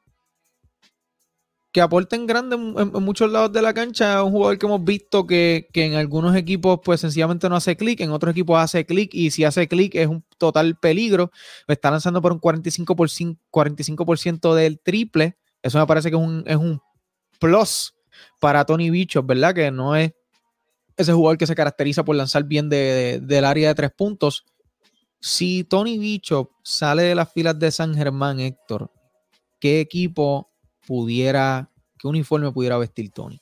[1.71, 4.21] que aporten grande en, muchos lados de la cancha.
[4.21, 8.11] Un jugador que hemos visto que, en algunos equipos, pues sencillamente no hace clic, en
[8.11, 11.31] otros equipos hace clic y si hace clic es un total peligro.
[11.69, 15.37] está lanzando por un 45%, 45 del triple.
[15.61, 16.81] Eso me parece que es un, es un
[17.39, 17.95] plus
[18.41, 19.55] para Tony Bichos, ¿verdad?
[19.55, 20.11] Que no es
[20.97, 24.45] ese jugador que se caracteriza por lanzar bien del área de tres puntos.
[25.21, 28.91] Si Tony Bichos sale de las filas de San Germán, Héctor,
[29.59, 30.51] ¿qué equipo
[30.85, 33.39] pudiera, qué uniforme pudiera vestir Tony.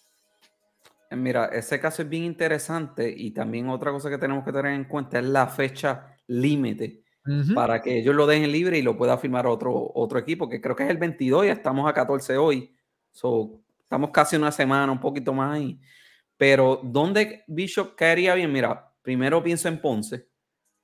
[1.10, 4.74] Eh, mira, ese caso es bien interesante y también otra cosa que tenemos que tener
[4.74, 7.04] en cuenta es la fecha límite
[7.54, 10.76] para que ellos lo dejen libre y lo pueda firmar otro, otro equipo, que creo
[10.76, 12.76] que es el 22, ya estamos a 14 hoy,
[13.12, 15.80] so, estamos casi una semana, un poquito más ahí.
[16.38, 18.52] Pero, ¿dónde Bishop caería bien?
[18.52, 20.29] Mira, primero pienso en Ponce,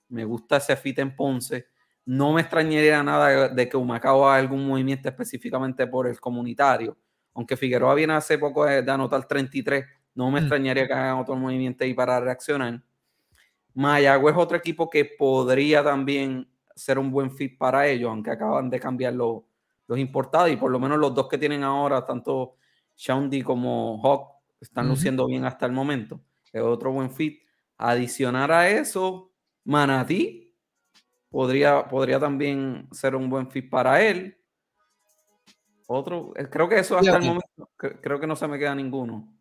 [0.10, 1.68] me gusta ese fit en Ponce.
[2.06, 6.98] No me extrañaría nada de que Humacao haga algún movimiento específicamente por el comunitario.
[7.34, 10.44] Aunque Figueroa viene hace poco de, anotar 33, no me mm.
[10.44, 12.82] extrañaría que hagan otro movimiento ahí para reaccionar.
[13.74, 18.70] Mayagüez es otro equipo que podría también ser un buen fit para ellos, aunque acaban
[18.70, 19.44] de cambiar los,
[19.88, 22.56] los importados y por lo menos los dos que tienen ahora, tanto
[22.96, 26.22] Shaundi como Hawk, están luciendo bien hasta el momento.
[26.52, 27.42] Es otro buen fit.
[27.78, 29.34] Adicionar a eso,
[29.66, 30.54] Manatí
[31.30, 34.38] podría, podría también ser un buen fit para él.
[35.88, 39.36] Otro, eh, creo que eso hasta el momento, creo que no se me queda ninguno.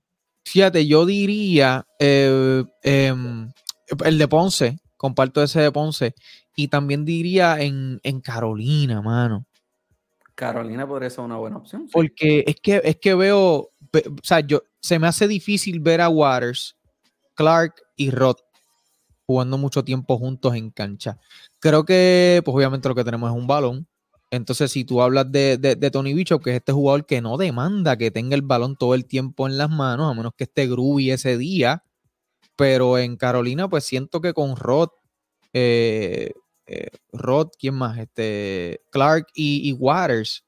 [0.44, 3.50] Fíjate, yo diría eh, em,
[4.04, 6.14] el de Ponce, comparto ese de Ponce,
[6.56, 9.46] y también diría en, Carolina, mano.
[10.34, 11.88] Carolina podría ser una buena opción.
[11.92, 13.70] Porque es que, es que veo, o
[14.22, 16.76] sea, yo, se me hace difícil ver a Waters,
[17.34, 18.40] Clark y Roth
[19.26, 21.18] jugando mucho tiempo juntos en cancha.
[21.60, 23.88] Creo que, pues obviamente lo que tenemos es un balón.
[24.30, 27.96] Entonces, si tú hablas de, de, Tony Bishop, que es este jugador que no demanda
[27.96, 31.10] que tenga el balón todo el tiempo en las manos, a menos que esté groovy
[31.12, 31.84] ese día.
[32.56, 34.90] Pero en Carolina, pues siento que con Rod,
[35.52, 36.32] eh,
[36.66, 37.98] eh, Rod, ¿quién más?
[37.98, 40.44] Este, Clark y, Waters,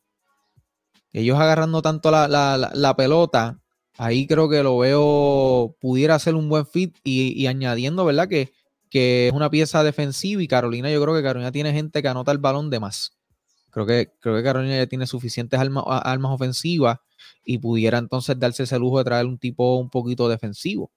[1.12, 3.60] ellos agarrando tanto la, la, pelota,
[3.98, 8.28] ahí creo que lo veo, pudiera ser un buen fit y, y añadiendo, ¿verdad?
[8.28, 8.52] Que
[8.90, 12.32] que es una pieza defensiva y Carolina, yo creo que Carolina tiene gente que anota
[12.32, 13.16] el balón de más.
[13.70, 16.98] Creo que, creo que Carolina ya tiene suficientes armas, ofensivas
[17.44, 20.90] y pudiera entonces darse ese lujo de traer un tipo un poquito defensivo.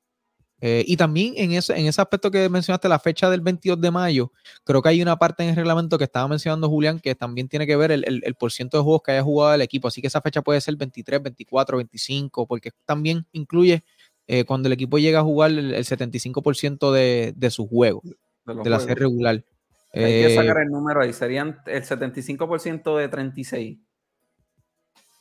[0.62, 3.92] Eh, y también en ese, en ese aspecto que mencionaste, la fecha del 22 de
[3.92, 4.32] mayo,
[4.66, 7.66] creo que hay una parte en el reglamento que estaba mencionando Julián que también tiene
[7.66, 9.88] que ver el, el, el de juegos que haya jugado el equipo.
[9.88, 13.84] Así que esa fecha puede ser 23, 24, 25, porque también incluye
[14.32, 18.04] eh, cuando el equipo llega a jugar el, 75% de, de su juego,
[18.46, 19.44] de, la serie regular.
[19.92, 23.80] Hay que sacar eh, el número ahí, serían el 75% de 36.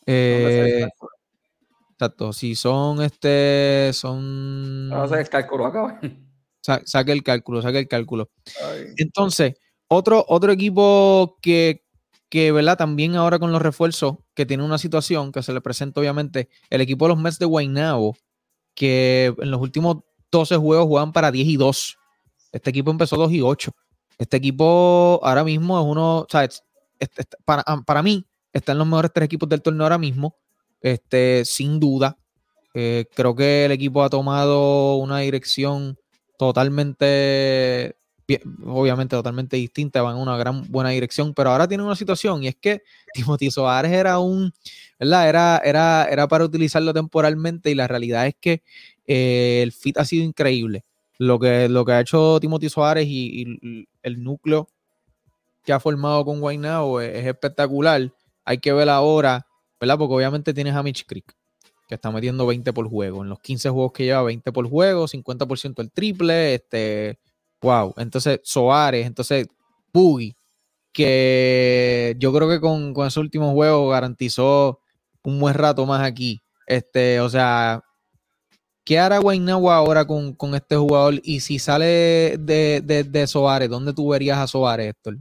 [0.05, 0.87] Eh,
[1.93, 4.91] exacto, si son este, son...
[4.91, 5.99] Vamos a hacer el cálculo acá.
[6.85, 8.29] saque el cálculo, saque el cálculo.
[8.99, 9.55] Entonces,
[9.89, 11.87] otro, otro equipo que,
[12.29, 12.77] que, ¿verdad?
[12.77, 16.83] También ahora con los refuerzos, que tiene una situación que se le presenta obviamente, el
[16.83, 18.15] equipo de los Mets de Guaynabo,
[18.79, 19.97] que en los últimos
[20.31, 21.99] 12 juegos juegan para 10 y 2.
[22.53, 23.73] Este equipo empezó 2 y 8.
[24.19, 26.49] Este equipo ahora mismo es uno, o sea,
[27.45, 30.37] para, ah, para, mí, están los mejores tres equipos del torneo ahora mismo,
[30.81, 32.17] este, sin duda.
[32.73, 35.99] Eh, creo que el equipo ha tomado una dirección
[36.39, 37.97] totalmente
[38.65, 42.49] obviamente totalmente distinta, van en una gran buena dirección, pero ahora tienen una situación y
[42.49, 42.83] es que
[43.15, 44.53] Timothy Soares era un,
[44.99, 45.29] ¿verdad?
[45.29, 48.63] Era, era, era para utilizarlo temporalmente y la realidad es que
[49.07, 50.85] eh, el fit ha sido increíble.
[51.17, 54.69] Lo que, lo que ha hecho Timothy Soares y, el núcleo
[55.65, 58.13] que ha formado con Guaynabo es, es, espectacular.
[58.45, 59.47] Hay que ver ahora,
[59.81, 59.99] ¿verdad?
[59.99, 61.35] Porque obviamente tienes a Mitch Creek,
[61.89, 63.23] que está metiendo 20 por juego.
[63.23, 67.19] En los 15 juegos que lleva, 20 por juego, 50% el triple, este
[67.61, 67.95] Wow.
[67.97, 69.47] Entonces, Soares, entonces,
[69.93, 70.37] Boogie,
[70.93, 74.81] que yo creo que con, con ese último juego garantizó
[75.23, 76.43] un buen rato más aquí.
[76.67, 77.83] Este, o sea,
[78.85, 81.21] ¿qué hará Guaynabo ahora con, este jugador?
[81.23, 85.19] Y si sale de, de, de Soares, ¿dónde tú verías a Soares, Héctor?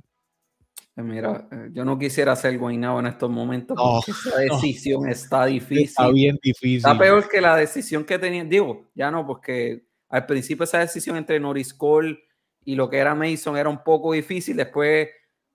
[0.96, 5.46] Pues mira, eh, yo no quisiera ser Guaynabo en estos momentos porque esa decisión está
[5.46, 5.86] difícil.
[5.86, 6.78] Está bien difícil.
[6.78, 8.44] Está peor que la decisión que tenía.
[8.44, 12.18] Digo, ya no, porque al principio esa decisión entre Norris Cole
[12.68, 14.58] y lo que era Mason era un poco difícil.
[14.58, 15.08] Después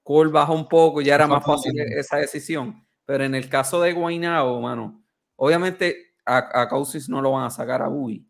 [0.02, 2.86] Cole bajó un poco y ya era más fácil esa decisión.
[3.04, 5.04] Pero en el caso de Guaynabo, mano,
[5.36, 8.26] obviamente a, a Cousins no lo van a sacar a Bui.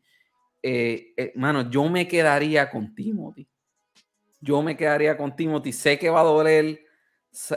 [0.61, 3.49] Eh, eh, mano, yo me quedaría con Timothy.
[4.40, 5.73] Yo me quedaría con Timothy.
[5.73, 6.81] Sé que va a doler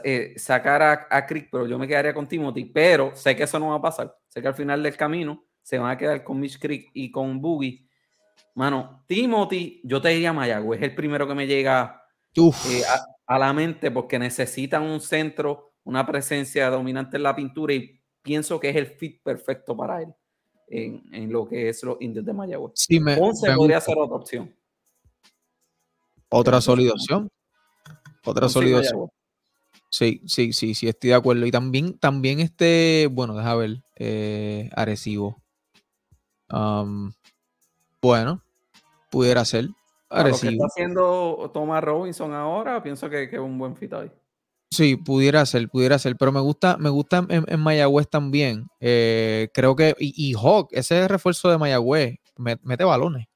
[0.03, 2.65] eh, sacar a, a Crick, pero yo me quedaría con Timothy.
[2.65, 4.15] Pero sé que eso no va a pasar.
[4.27, 7.41] Sé que al final del camino se van a quedar con Mitch Crick y con
[7.41, 7.83] Boogie
[8.55, 12.01] Mano, Timothy, yo te diría Mayagüez, es el primero que me llega
[12.35, 12.83] eh,
[13.27, 18.59] a, la mente porque necesitan un centro, una presencia dominante en la pintura y pienso
[18.59, 20.13] que es el fit perfecto para él
[20.67, 22.73] en, lo que es los indios de Mayagüez.
[22.75, 24.55] Sí, me, podría ser otra opción.
[26.29, 27.29] Otra sólida opción.
[28.25, 29.09] Otra sólida opción.
[29.91, 31.45] Sí, sí, sí, sí, estoy de acuerdo.
[31.45, 35.41] Y también, también este, bueno, deja ver, eh, Arecibo.
[36.49, 37.13] Um,
[38.05, 38.41] bueno,
[39.09, 39.65] pudiera ser.
[39.65, 44.11] lo que está haciendo Thomas Robinson ahora, pienso que, es un buen fit ahí.
[44.71, 48.67] Sí, pudiera ser, pudiera ser, pero me gusta, me gusta en, Mayagüez también.
[48.79, 53.27] Eh, creo que, y, Hawk, ese refuerzo de Mayagüez, mete balones.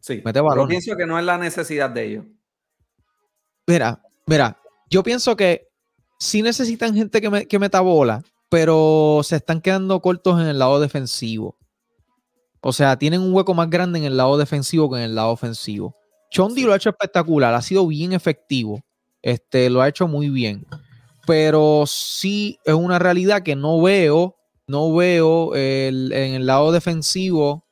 [0.00, 0.64] Sí, mete balones.
[0.64, 2.24] Yo pienso que no es la necesidad de ellos.
[3.66, 4.58] Mira, mira,
[4.90, 5.68] yo pienso que
[6.18, 10.80] sí necesitan gente que, que meta bola, pero se están quedando cortos en el lado
[10.80, 11.56] defensivo.
[12.66, 15.30] O sea, tienen un hueco más grande en el lado defensivo que en el lado
[15.30, 15.94] ofensivo.
[16.30, 18.82] Chondi lo ha hecho espectacular, ha sido bien efectivo.
[19.20, 20.66] Este, lo ha hecho muy bien.
[21.26, 27.66] Pero sí es una realidad que no veo, no veo en el lado defensivo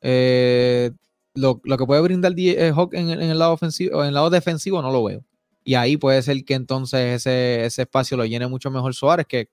[0.00, 0.90] eh,
[1.34, 4.90] lo, que puede brindar eh, Hawk en, el lado ofensivo, en el lado defensivo no
[4.90, 5.24] lo veo.
[5.62, 9.50] Y ahí puede ser que entonces ese, ese espacio lo llene mucho mejor Suárez, que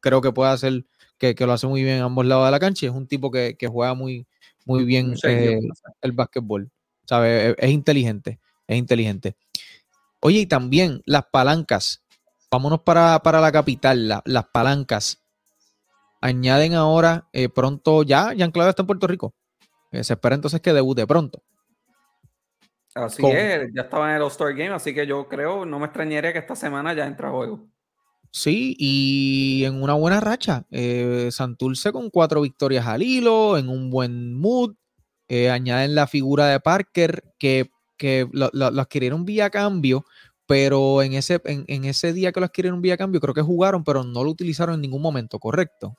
[0.00, 0.84] creo que puede hacer
[1.18, 3.30] que, lo hace muy bien en ambos lados de la cancha y es un tipo
[3.30, 4.26] que, juega muy,
[4.64, 5.60] muy bien eh,
[6.02, 6.70] el básquetbol.
[7.06, 7.50] ¿sabe?
[7.50, 9.36] Es, es, inteligente, es inteligente.
[10.20, 12.02] Oye, y también las palancas.
[12.50, 15.22] Vámonos para, la capital, las palancas.
[16.20, 19.34] Añaden ahora eh, pronto ya, Jean Claude está en Puerto Rico.
[19.90, 21.42] Eh, se espera entonces que debute pronto.
[22.94, 26.32] Así es, ya estaba en el All-Star Game, así que yo creo, no me extrañaría
[26.32, 27.66] que esta semana ya entra a juego.
[28.36, 30.66] Sí, y en una buena racha.
[30.72, 34.74] Eh, Santurce con cuatro victorias al hilo, en un buen mood.
[35.28, 37.70] Eh, añaden la figura de Parker, que,
[38.32, 40.04] lo, adquirieron vía cambio,
[40.46, 44.02] pero en ese, en, ese día que lo adquirieron vía cambio, creo que jugaron, pero
[44.02, 45.94] no lo utilizaron en ningún momento, ¿correcto?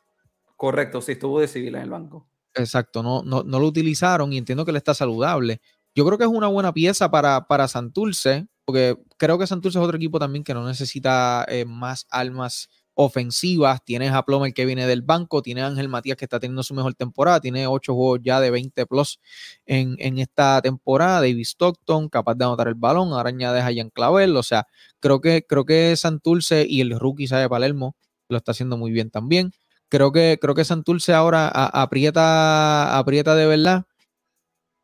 [0.57, 2.27] Correcto, sí, estuvo de civil en el banco.
[2.53, 5.61] Exacto, no, no, no lo utilizaron y entiendo que le está saludable.
[5.95, 9.83] Yo creo que es una buena pieza para, para Santurce, porque creo que Santurce es
[9.85, 13.83] otro equipo también que no necesita eh, más almas ofensivas.
[13.83, 16.73] Tienes a Plomer que viene del banco, tiene a Ángel Matías que está teniendo su
[16.73, 19.19] mejor temporada, tiene ocho juegos ya de 20 plus
[19.65, 21.21] en, esta temporada.
[21.21, 24.35] David Stockton, capaz de anotar el balón, ahora añades a Jan Clavel.
[24.35, 24.65] O sea,
[24.99, 27.95] creo que, creo que Santurce y el rookie de Palermo
[28.29, 29.51] lo está haciendo muy bien también.
[29.89, 33.85] Creo que, creo que Santurce ahora aprieta, aprieta de verdad.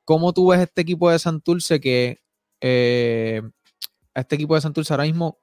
[0.04, 2.20] ¿Cómo tú ves este equipo de Santurce que
[2.60, 3.42] eh,
[4.14, 5.40] a este equipo de Santurce ahora mismo.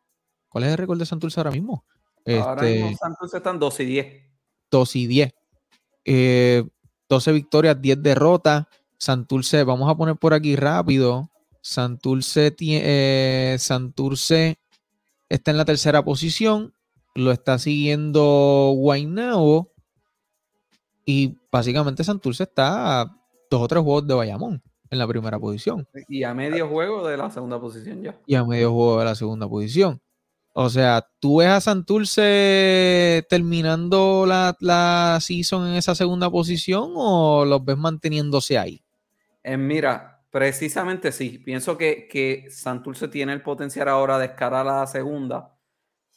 [0.48, 1.84] ¿Cuál es el récord de Santurce ahora mismo?
[2.26, 4.22] Ahora mismo este, Santurce están 2 y 10.
[4.70, 5.34] 2 y 10.
[6.04, 8.66] 12 eh, victorias, 10 derrotas.
[8.98, 11.30] Santurce, vamos a poner por aquí rápido.
[11.60, 14.58] Santurce, eh, Santurce
[15.28, 16.74] está en la tercera posición.
[17.14, 19.72] Lo está siguiendo Guaynabo.
[21.04, 23.16] Y básicamente Santurce está a
[23.50, 25.86] dos o tres juegos de Bayamón en la primera posición.
[26.08, 28.18] Y a medio juego de la segunda posición ya.
[28.26, 30.00] Y a medio juego de la segunda posición.
[30.54, 37.44] O sea, ¿tú ves a Santurce terminando la, la season en esa segunda posición o
[37.44, 38.82] los ves manteniéndose ahí?
[39.44, 41.38] Eh, mira, Precisamente sí.
[41.38, 45.56] Pienso que, que Santurce tiene el potencial ahora de escalar a la segunda.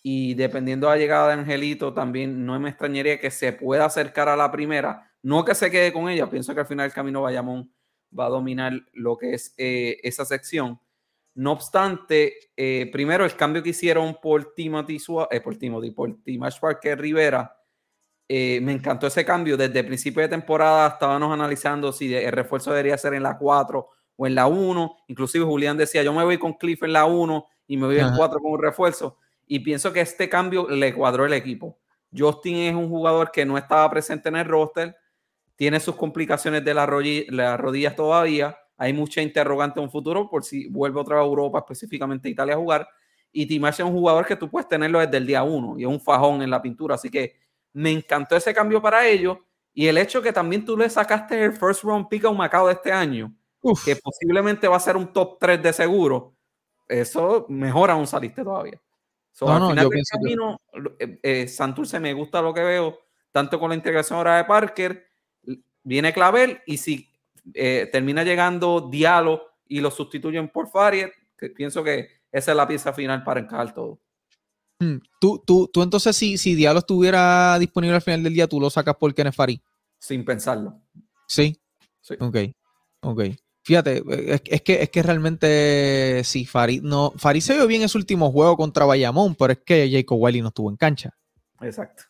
[0.04, 4.28] Y dependiendo de la llegada de Angelito, también no me extrañaría que se pueda acercar
[4.30, 5.12] a la primera.
[5.22, 6.30] No que se quede con ella.
[6.30, 7.72] Pienso que al final del camino Bayamón
[8.18, 10.80] va a dominar lo que es eh, esa sección.
[11.34, 14.98] No obstante, eh, primero el cambio que hicieron por Timothy,
[15.32, 17.58] eh, por Timothy, por Timash Parker Rivera,
[18.28, 19.58] me encantó ese cambio.
[19.58, 23.90] Desde el principio de temporada estábamos analizando si el refuerzo debería ser en la 4
[24.16, 24.98] o en la 1.
[25.08, 28.16] Inclusive Julián decía, yo me voy con Cliff en la 1 y me voy en
[28.16, 29.18] 4 con un refuerzo.
[29.48, 31.78] Y pienso que este cambio le cuadró el equipo.
[32.18, 34.96] Justin es un jugador que no estaba presente en el roster,
[35.56, 36.88] tiene sus complicaciones de las
[37.60, 41.60] rodillas todavía, hay mucha interrogante en un futuro por si vuelve otra vez a Europa,
[41.60, 42.90] específicamente a Italia a jugar.
[43.32, 45.88] Y Timash es un jugador que tú puedes tenerlo desde el día uno y es
[45.88, 46.96] un fajón en la pintura.
[46.96, 47.36] Así que
[47.74, 49.38] me encantó ese cambio para ellos.
[49.72, 52.66] Y el hecho que también tú le sacaste el first round pick a un Macao
[52.66, 53.32] de este año,
[53.86, 56.36] que posiblemente va a ser un top 3 de seguro,
[56.88, 58.82] eso mejora un saliste todavía.
[59.42, 60.60] al final del camino,
[61.00, 63.00] eh, eh, Santurce me gusta lo que veo,
[63.32, 65.11] tanto con la integración ahora de Parker,
[65.84, 67.10] viene Clavel, y si
[67.54, 72.68] eh, termina llegando Diallo y lo sustituyen por Fariet, que pienso que esa es la
[72.68, 74.00] pieza final para encajar todo.
[74.80, 78.60] Hmm, tú, tú, tú entonces, si, si Diallo estuviera disponible al final del día, tú
[78.60, 79.60] lo sacas por Kenneth Farid.
[80.00, 80.82] Sin pensarlo.
[81.28, 81.56] Sí.
[82.02, 82.16] sí.
[82.20, 82.38] Ok.
[83.02, 83.22] Ok.
[83.64, 84.04] Fíjate,
[84.34, 87.14] es, que, es que realmente sí, Farid no.
[87.16, 90.42] Farid se vio bien en su último juego contra Bayamón, pero es que Jacob Wiley
[90.42, 91.16] no estuvo en cancha.
[91.62, 92.04] Exacto.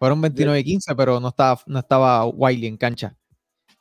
[0.00, 3.14] Fueron 29 y 15, pero no estaba, no estaba Wiley en cancha.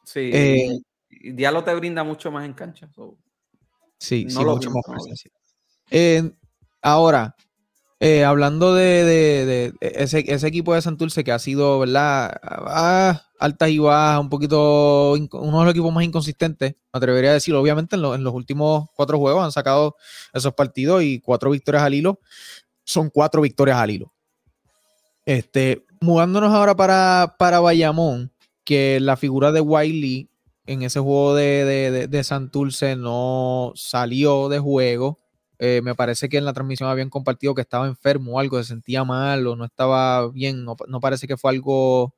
[0.03, 0.77] Sí, eh,
[1.09, 2.89] Diallo te brinda mucho más en cancha.
[3.97, 5.31] sí, sí, mucho más presencia.
[5.89, 6.29] Eh,
[6.81, 7.37] ahora,
[8.01, 12.37] eh, hablando de, ese, equipo de Santurce que ha sido, ¿verdad?
[12.43, 17.35] Ah, altas y bajas, un poquito, uno de los equipos más inconsistentes, me atrevería a
[17.35, 17.61] decirlo.
[17.61, 19.95] Obviamente en, en, los últimos cuatro juegos han sacado
[20.33, 22.19] esos partidos y cuatro victorias al hilo.
[22.83, 24.13] Son cuatro victorias al hilo.
[25.25, 28.31] Este, mudándonos ahora para, para Bayamón,
[28.63, 30.29] que la figura de Wiley
[30.69, 35.19] en ese juego de, de, Santurce no salió de juego.
[35.57, 38.65] Eh, me parece que en la transmisión habían compartido que estaba enfermo o algo, se
[38.65, 40.63] sentía mal o no estaba bien.
[40.63, 42.13] No, parece que fue algo,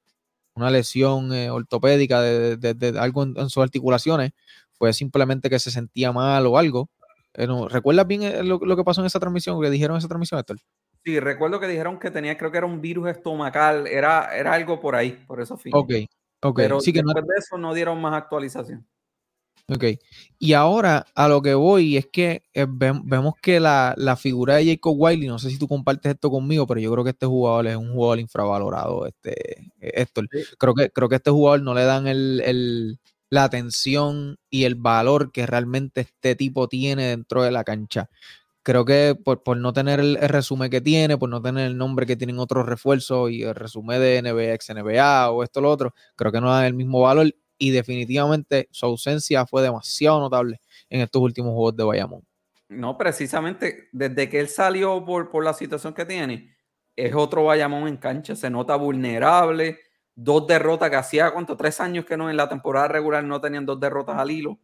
[0.54, 4.32] una lesión eh, ortopédica de, algo en, sus articulaciones.
[4.74, 6.90] Fue simplemente que se sentía mal o algo.
[7.36, 9.62] Eh, ¿Recuerdas bien lo, que pasó en esa transmisión?
[9.62, 10.58] que dijeron en esa transmisión, Héctor?
[11.04, 14.80] Sí, recuerdo que dijeron que tenía, creo que era un virus estomacal, era, era algo
[14.80, 15.72] por ahí, por eso fui.
[15.74, 15.94] Ok,
[16.56, 18.86] pero sí que después de eso no dieron más actualización.
[19.74, 19.86] Ok.
[20.38, 24.96] Y ahora a lo que voy es que eh, vemos que la, figura de Jacob
[24.98, 27.76] Wiley, no sé si tú compartes esto conmigo, pero yo creo que este jugador es
[27.78, 30.28] un jugador infravalorado, este, Héctor.
[30.58, 33.00] Creo, que, creo que este jugador no le dan el,
[33.30, 38.10] la atención y el valor que realmente este tipo tiene dentro de la cancha
[38.64, 42.16] creo que por, no tener el, resumen que tiene, por no tener el nombre que
[42.16, 45.94] tienen otros refuerzos y el resumen de NBA, ex NBA o esto o lo otro,
[46.16, 50.60] creo que no da el mismo valor y definitivamente su ausencia fue demasiado notable
[50.90, 52.22] en estos últimos juegos de Bayamón.
[52.70, 56.56] No, precisamente desde que él salió por, por la situación que tiene,
[56.96, 59.80] es otro Bayamón en cancha, se nota vulnerable,
[60.16, 61.58] dos derrotas que hacía, ¿cuánto?
[61.58, 64.60] Tres años que no en la temporada regular no tenían dos derrotas al hilo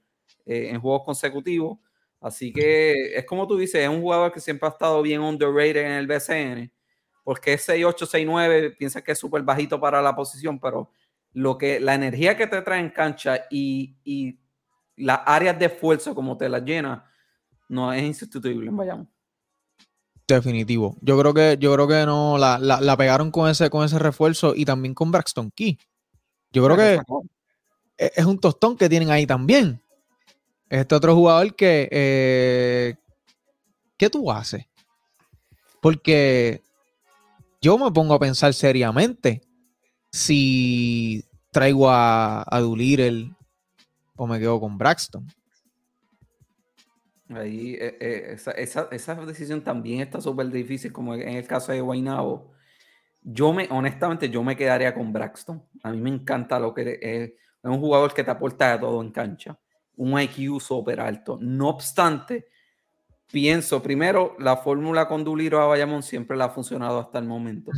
[0.46, 1.80] eh, en juegos consecutivos
[2.20, 5.86] Así que es como tú dices, es un jugador que siempre ha estado bien underrated
[5.86, 6.72] en el BCN,
[7.24, 10.92] porque es 6'8, 6'9, piensa que es súper bajito para la posición, pero
[11.34, 14.40] lo que, la energía que te trae en cancha y, y
[14.96, 17.06] las áreas de esfuerzo como te las llena,
[17.70, 19.10] no es insustituible en Bayamón.
[20.28, 20.98] Definitivo.
[21.02, 24.54] Yo creo que, yo creo que no, la, la, pegaron con ese, con ese refuerzo
[24.56, 25.78] y también con Braxton Key.
[26.52, 27.00] Yo creo que
[27.98, 29.82] es un tostón que tienen ahí también.
[30.70, 31.88] Este otro jugador que.
[31.92, 32.96] Eh,
[33.98, 34.66] ¿Qué tú haces?
[35.82, 36.62] Porque
[37.62, 39.42] yo me pongo a pensar seriamente
[40.12, 45.26] si traigo a, a o me quedo con Braxton.
[47.30, 52.52] Ahí, eh, eh, esa, decisión también está súper difícil, como en el caso de Guaynabo.
[53.22, 55.64] Yo me, honestamente, yo me quedaría con Braxton.
[55.84, 59.02] A mí me encanta lo que es, es un jugador que te aporta de todo
[59.02, 59.60] en cancha
[59.98, 61.38] un IQ súper alto.
[61.42, 62.48] No obstante,
[63.32, 67.72] pienso, primero, la fórmula con Duliro a Bayamón siempre la ha funcionado hasta el momento.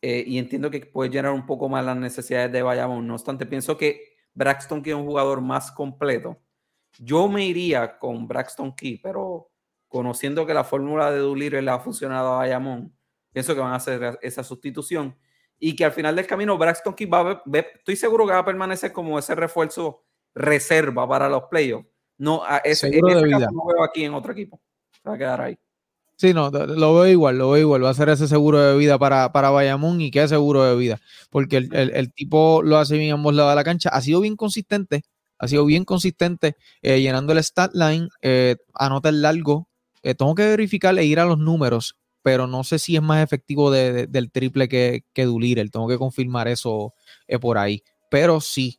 [0.00, 3.06] Eh, y entiendo que puede llenar un poco más las necesidades de Bayamón.
[3.06, 6.38] No obstante, pienso que Braxton Key es un jugador más completo.
[6.98, 9.50] Yo me iría con Braxton Key, pero
[9.88, 12.94] conociendo que la fórmula de Duliro le ha funcionado a Bayamón,
[13.32, 15.16] pienso que van a hacer esa sustitución
[15.58, 17.42] y que al final del camino Braxton Key va a
[17.76, 20.04] estoy seguro que va a permanecer como ese refuerzo
[20.34, 21.86] reserva para los playoffs.
[22.18, 23.48] No, ese, Seguro en de ese vida.
[23.52, 24.60] no veo aquí en otro equipo.
[25.06, 25.58] Va a quedar ahí.
[26.16, 27.84] Sí, no, lo veo igual, lo veo igual.
[27.84, 31.00] Va a ser ese seguro de vida para, para Bayamón y qué seguro de vida.
[31.30, 33.88] Porque el, el- el tipo lo hace bien a ambos lados de la cancha.
[33.90, 35.02] Ha sido bien consistente,
[35.38, 39.68] ha sido bien consistente eh, llenando el stat line, eh, anota el largo.
[40.04, 43.22] Eh, tengo que verificar e ir a los números, pero no sé si es más
[43.24, 45.68] efectivo de- de- del triple que, que Doolittle.
[45.70, 46.94] Tengo que confirmar eso
[47.26, 47.82] eh, por ahí.
[48.08, 48.78] Pero sí,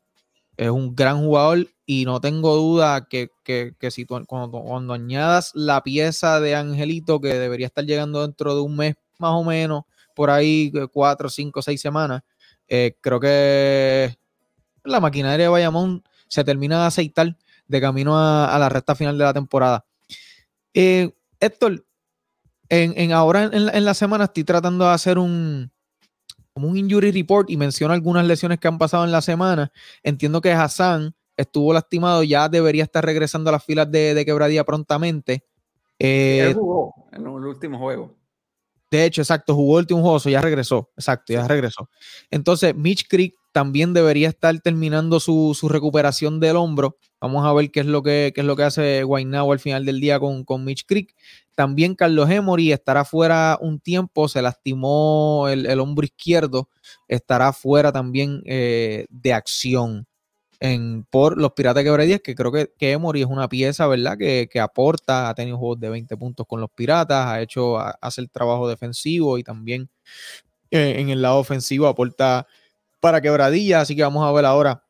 [0.57, 4.93] es un gran jugador y no tengo duda que, que- que si tú- cuando, cuando
[4.93, 9.43] añadas la pieza de Angelito que debería estar llegando dentro de un mes más o
[9.43, 9.83] menos,
[10.15, 12.21] por ahí eh, cuatro, cinco, seis semanas,
[12.67, 14.17] eh, creo que
[14.83, 17.37] la maquinaria de Bayamón se termina de aceitar
[17.67, 19.85] de camino a, la recta final de la temporada.
[20.73, 21.85] Eh, Héctor,
[22.69, 25.71] en, en ahora en, en la semana estoy tratando de hacer un
[26.55, 29.73] como un injury report y menciono algunas lesiones que han pasado en la semana.
[30.03, 34.63] Entiendo que Hassan estuvo lastimado, ya debería estar regresando a las filas de, de quebradía
[34.63, 35.43] prontamente.
[35.99, 38.15] Eh, Él jugó en el último juego.
[38.95, 40.91] De hecho, exacto, jugó el último juego, so ya regresó.
[40.97, 41.89] Exacto, ya regresó.
[42.31, 46.97] Entonces, Mitch Creek también debería estar terminando su, su recuperación del hombro.
[47.21, 49.85] Vamos a ver qué es lo que, qué es lo que hace Guaynabo al final
[49.85, 51.15] del día con, con Mitch Creek.
[51.55, 56.69] También Carlos Emory estará fuera un tiempo, se lastimó el, el hombro izquierdo,
[57.07, 60.05] estará fuera también eh, de acción
[60.65, 64.17] en, por los Piratas de Quebradillas, que creo que, Emory es una pieza, ¿verdad?
[64.17, 67.97] Que, que aporta, ha tenido juegos de 20 puntos con los Piratas, ha hecho, ha-
[68.01, 69.89] hace el trabajo defensivo y también
[70.71, 72.47] eh, en el lado ofensivo aporta
[72.99, 74.83] para Quebradillas, así que vamos a ver ahora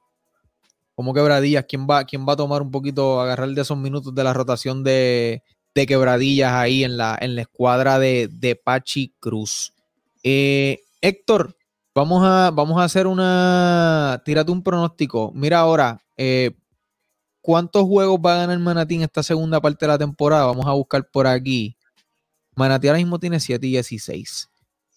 [0.95, 4.23] cómo Quebradillas, quién va, quién va a tomar un poquito, agarrar de esos minutos de
[4.23, 9.73] la rotación de, de Quebradillas ahí en la, en la escuadra de, de Pachi Cruz.
[10.23, 11.55] Eh, Héctor,
[11.95, 14.21] Vamos a, vamos a hacer una.
[14.25, 15.31] Tírate un pronóstico.
[15.33, 16.51] Mira ahora, eh,
[17.39, 20.45] ¿cuántos juegos va a ganar Manatí en esta segunda parte de la temporada?
[20.45, 21.77] Vamos a buscar por aquí.
[22.53, 24.51] Manatí ahora mismo tiene 7 y 16.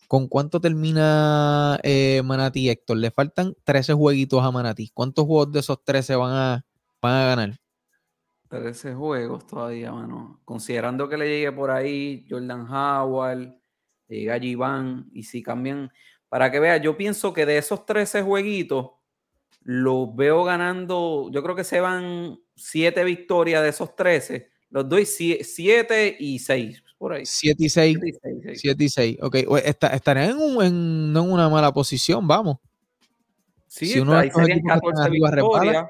[0.09, 2.97] ¿Con cuánto termina eh, Manatí, Héctor?
[2.97, 4.91] Le faltan 13 jueguitos a Manatí.
[4.93, 6.67] ¿Cuántos juegos de esos 13 van a,
[7.01, 7.61] van a ganar?
[8.49, 10.41] 13 juegos todavía, mano.
[10.45, 13.55] Considerando que le llegue por ahí Jordan Howard,
[14.09, 15.93] le y si cambian,
[16.29, 18.91] para que veas, yo pienso que de esos 13 jueguitos,
[19.63, 25.05] los veo ganando, yo creo que se van 7 victorias de esos 13, los doy
[25.07, 27.25] 7 y 6, por ahí.
[27.27, 27.99] 7 y 6.
[28.01, 28.61] Siete y seis, sí.
[28.61, 29.19] 7 y 6.
[29.23, 32.59] Ok, o- está- estarían en, un- en- no en una mala posición, vamos.
[33.67, 35.61] Sí, si uno ahí serían equipos que están 14 arriba repara.
[35.63, 35.87] victorias.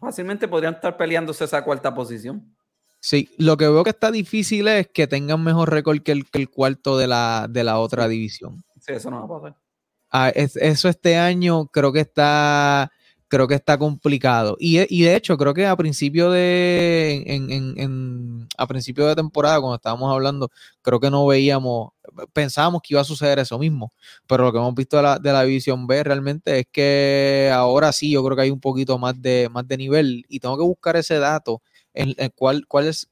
[0.00, 2.44] Fácilmente podrían estar peleándose esa cuarta posición.
[2.98, 6.38] Sí, lo que veo que está difícil es que tengan mejor récord que el, que
[6.40, 8.64] el cuarto de la, de la otra división.
[8.82, 9.56] Sí, eso no va a pasar.
[10.10, 12.90] Ah, es- eso este año creo que está
[13.28, 14.56] creo que está complicado.
[14.60, 19.58] Y, de hecho, creo que a principio de en, en- en- a principio de temporada,
[19.60, 20.50] cuando estábamos hablando,
[20.82, 21.92] creo que no veíamos,
[22.34, 23.92] pensábamos que iba a suceder eso mismo.
[24.26, 28.10] Pero lo que hemos visto de la, de división B realmente es que ahora sí,
[28.10, 30.24] yo creo que hay un poquito más de, más de nivel.
[30.28, 31.62] Y tengo que buscar ese dato
[31.94, 33.08] en el cual, cuál es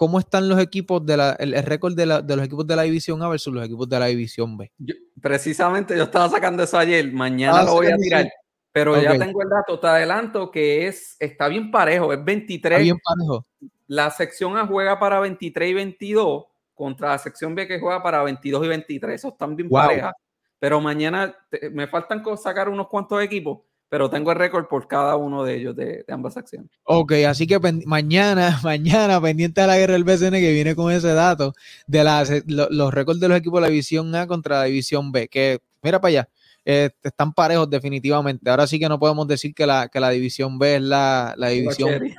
[0.00, 2.74] cómo están los equipos de la, el, el récord de, la- de los equipos de
[2.74, 4.72] la división A versus los equipos de la división B.
[4.78, 8.30] Yo- precisamente yo estaba sacando eso ayer, mañana Ah, lo voy a tirar, eso.
[8.72, 12.82] pero ya tengo el dato, te adelanto que es, está bien parejo, es 23, Está
[12.82, 13.46] bien parejo.
[13.88, 16.44] la sección A juega para 23 y 22
[16.74, 19.82] contra la sección B que juega para 22 y 23, esos están bien Wow.
[19.82, 20.14] parejas,
[20.58, 23.58] pero mañana te- me faltan sacar unos cuantos equipos,
[23.90, 26.70] pero tengo el récord por cada uno de ellos de, de ambas secciones.
[26.84, 31.12] Ok, así que mañana, mañana, pendiente de la guerra del BCN que viene con ese
[31.12, 31.52] dato
[31.86, 35.12] de las, lo- los récords de los equipos de la división A contra la división
[35.12, 36.28] B, que mira para allá,
[36.64, 38.48] eh, están parejos definitivamente.
[38.48, 41.48] Ahora sí que no podemos decir que la, que la división B es la, la
[41.48, 42.14] división, Cherry.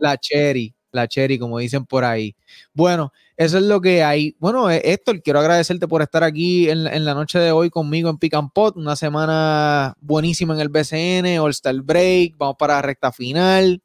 [0.00, 2.34] la cherry, la cherry, como dicen por ahí.
[2.72, 4.34] Bueno, eso es lo que hay.
[4.38, 8.18] Bueno, eh, Héctor, quiero agradecerte por estar aquí en, la- noche de hoy conmigo en
[8.18, 12.82] Pick and Pot, una semana buenísima en el BCN, All Star Break, vamos para la
[12.82, 13.82] recta final.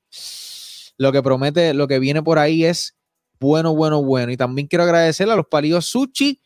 [0.98, 2.96] Lo que promete, lo que viene por ahí es
[3.40, 4.32] bueno, bueno, bueno.
[4.32, 6.40] Y también quiero agradecerle a los palidos Sushi,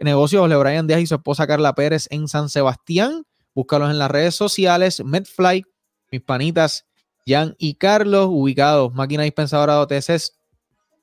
[0.00, 3.24] negocios de Brian Díaz y su esposa Carla Pérez en San Sebastián.
[3.54, 5.64] Búscalos en las redes sociales, Medfly,
[6.12, 6.86] mis panitas
[7.28, 10.38] Jan y Carlos, ubicados máquina dispensadora de OTCs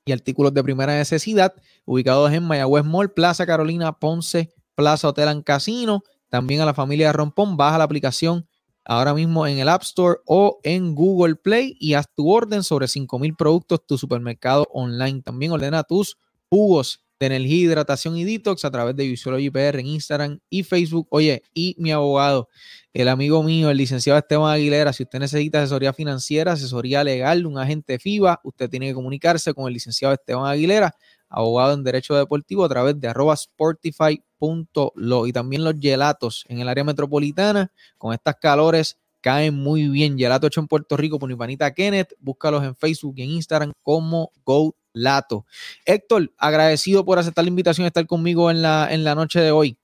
[0.04, 1.54] y artículos de primera necesidad,
[1.84, 6.02] ubicados en Mayagüez Mall, Plaza Carolina, Ponce, Plaza Hotel and Casino.
[6.28, 8.48] También a la familia Rompón, baja la aplicación
[8.84, 12.88] ahora mismo en el App Store o en Google Play y haz tu orden sobre
[12.88, 15.22] 5000 productos, tu supermercado online.
[15.22, 16.18] También ordena tus
[16.48, 21.06] jugos de energía, hidratación y detox a través de Visualogy PR en Instagram y Facebook.
[21.10, 22.48] Oye, y mi abogado,
[22.92, 27.58] el amigo mío, el licenciado Esteban Aguilera, si usted necesita asesoría financiera, asesoría legal, un
[27.58, 30.94] agente FIBA, usted tiene que comunicarse con el licenciado Esteban Aguilera,
[31.28, 36.68] abogado en Derecho Deportivo, a través de arroba sportify.lo y también los gelatos en el
[36.68, 40.16] área metropolitana con estas calores caen muy bien.
[40.16, 42.14] Gelato hecho en Puerto Rico por mi panita Kenneth.
[42.20, 45.44] Búscalos en Facebook y en Instagram como Go Lato.
[45.84, 49.50] Héctor, agradecido por aceptar la invitación y estar conmigo en la, en la noche de
[49.50, 49.78] hoy.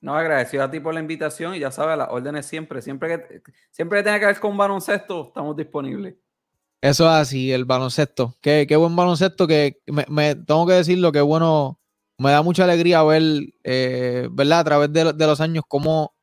[0.00, 3.42] No, agradecido a ti por la invitación y ya sabes, las órdenes siempre, siempre que,
[3.72, 6.14] siempre que tenga que ver con baloncesto, estamos disponibles.
[6.80, 8.36] Eso es así, el baloncesto.
[8.40, 11.80] Qué, qué buen baloncesto que me, tengo que decirlo, que bueno,
[12.18, 13.22] me da mucha alegría ver,
[13.64, 14.60] eh, ¿verdad?
[14.60, 16.14] A través de, de los años cómo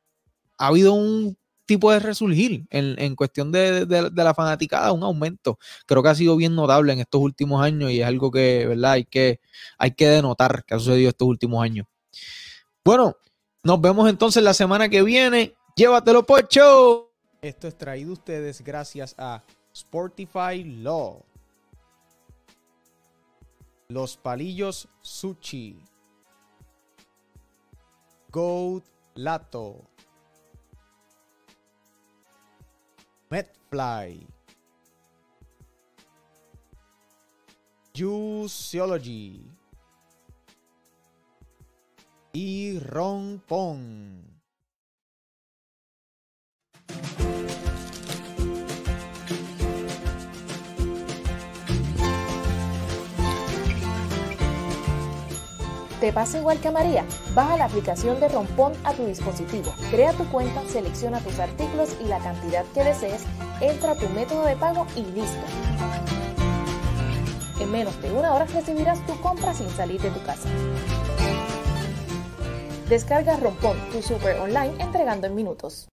[0.56, 1.36] ha habido un
[1.66, 5.58] tipo de resurgir en, cuestión de, la fanaticada, un aumento.
[5.86, 8.92] Creo que ha sido bien notable en estos últimos años y es algo que, ¿verdad?
[8.92, 9.40] Hay que,
[9.78, 11.86] hay que denotar que ha sucedido estos últimos años.
[12.84, 13.16] Bueno,
[13.62, 15.54] nos vemos entonces la semana que viene.
[15.76, 17.10] Llévatelo, Pocho.
[17.40, 19.42] Esto es traído ustedes gracias a
[19.74, 21.24] Sportify Law.
[23.88, 25.78] Los palillos Sushi.
[28.30, 28.84] Goat
[29.14, 29.93] Lato.
[33.34, 34.28] Medfly.
[37.92, 39.42] Juiceology.
[42.32, 44.33] Y Rompón.
[56.04, 57.02] ¿Te pasa igual que a María?
[57.34, 62.04] Baja la aplicación de Rompón a tu dispositivo, crea tu cuenta, selecciona tus artículos y
[62.08, 63.24] la cantidad que desees,
[63.62, 65.40] entra a tu método de pago y listo.
[67.58, 70.46] En menos de una hora recibirás tu compra sin salir de tu casa.
[72.90, 75.88] Descarga Rompón, tu super online entregando en minutos.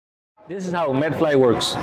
[0.49, 1.77] This is how Medfly works.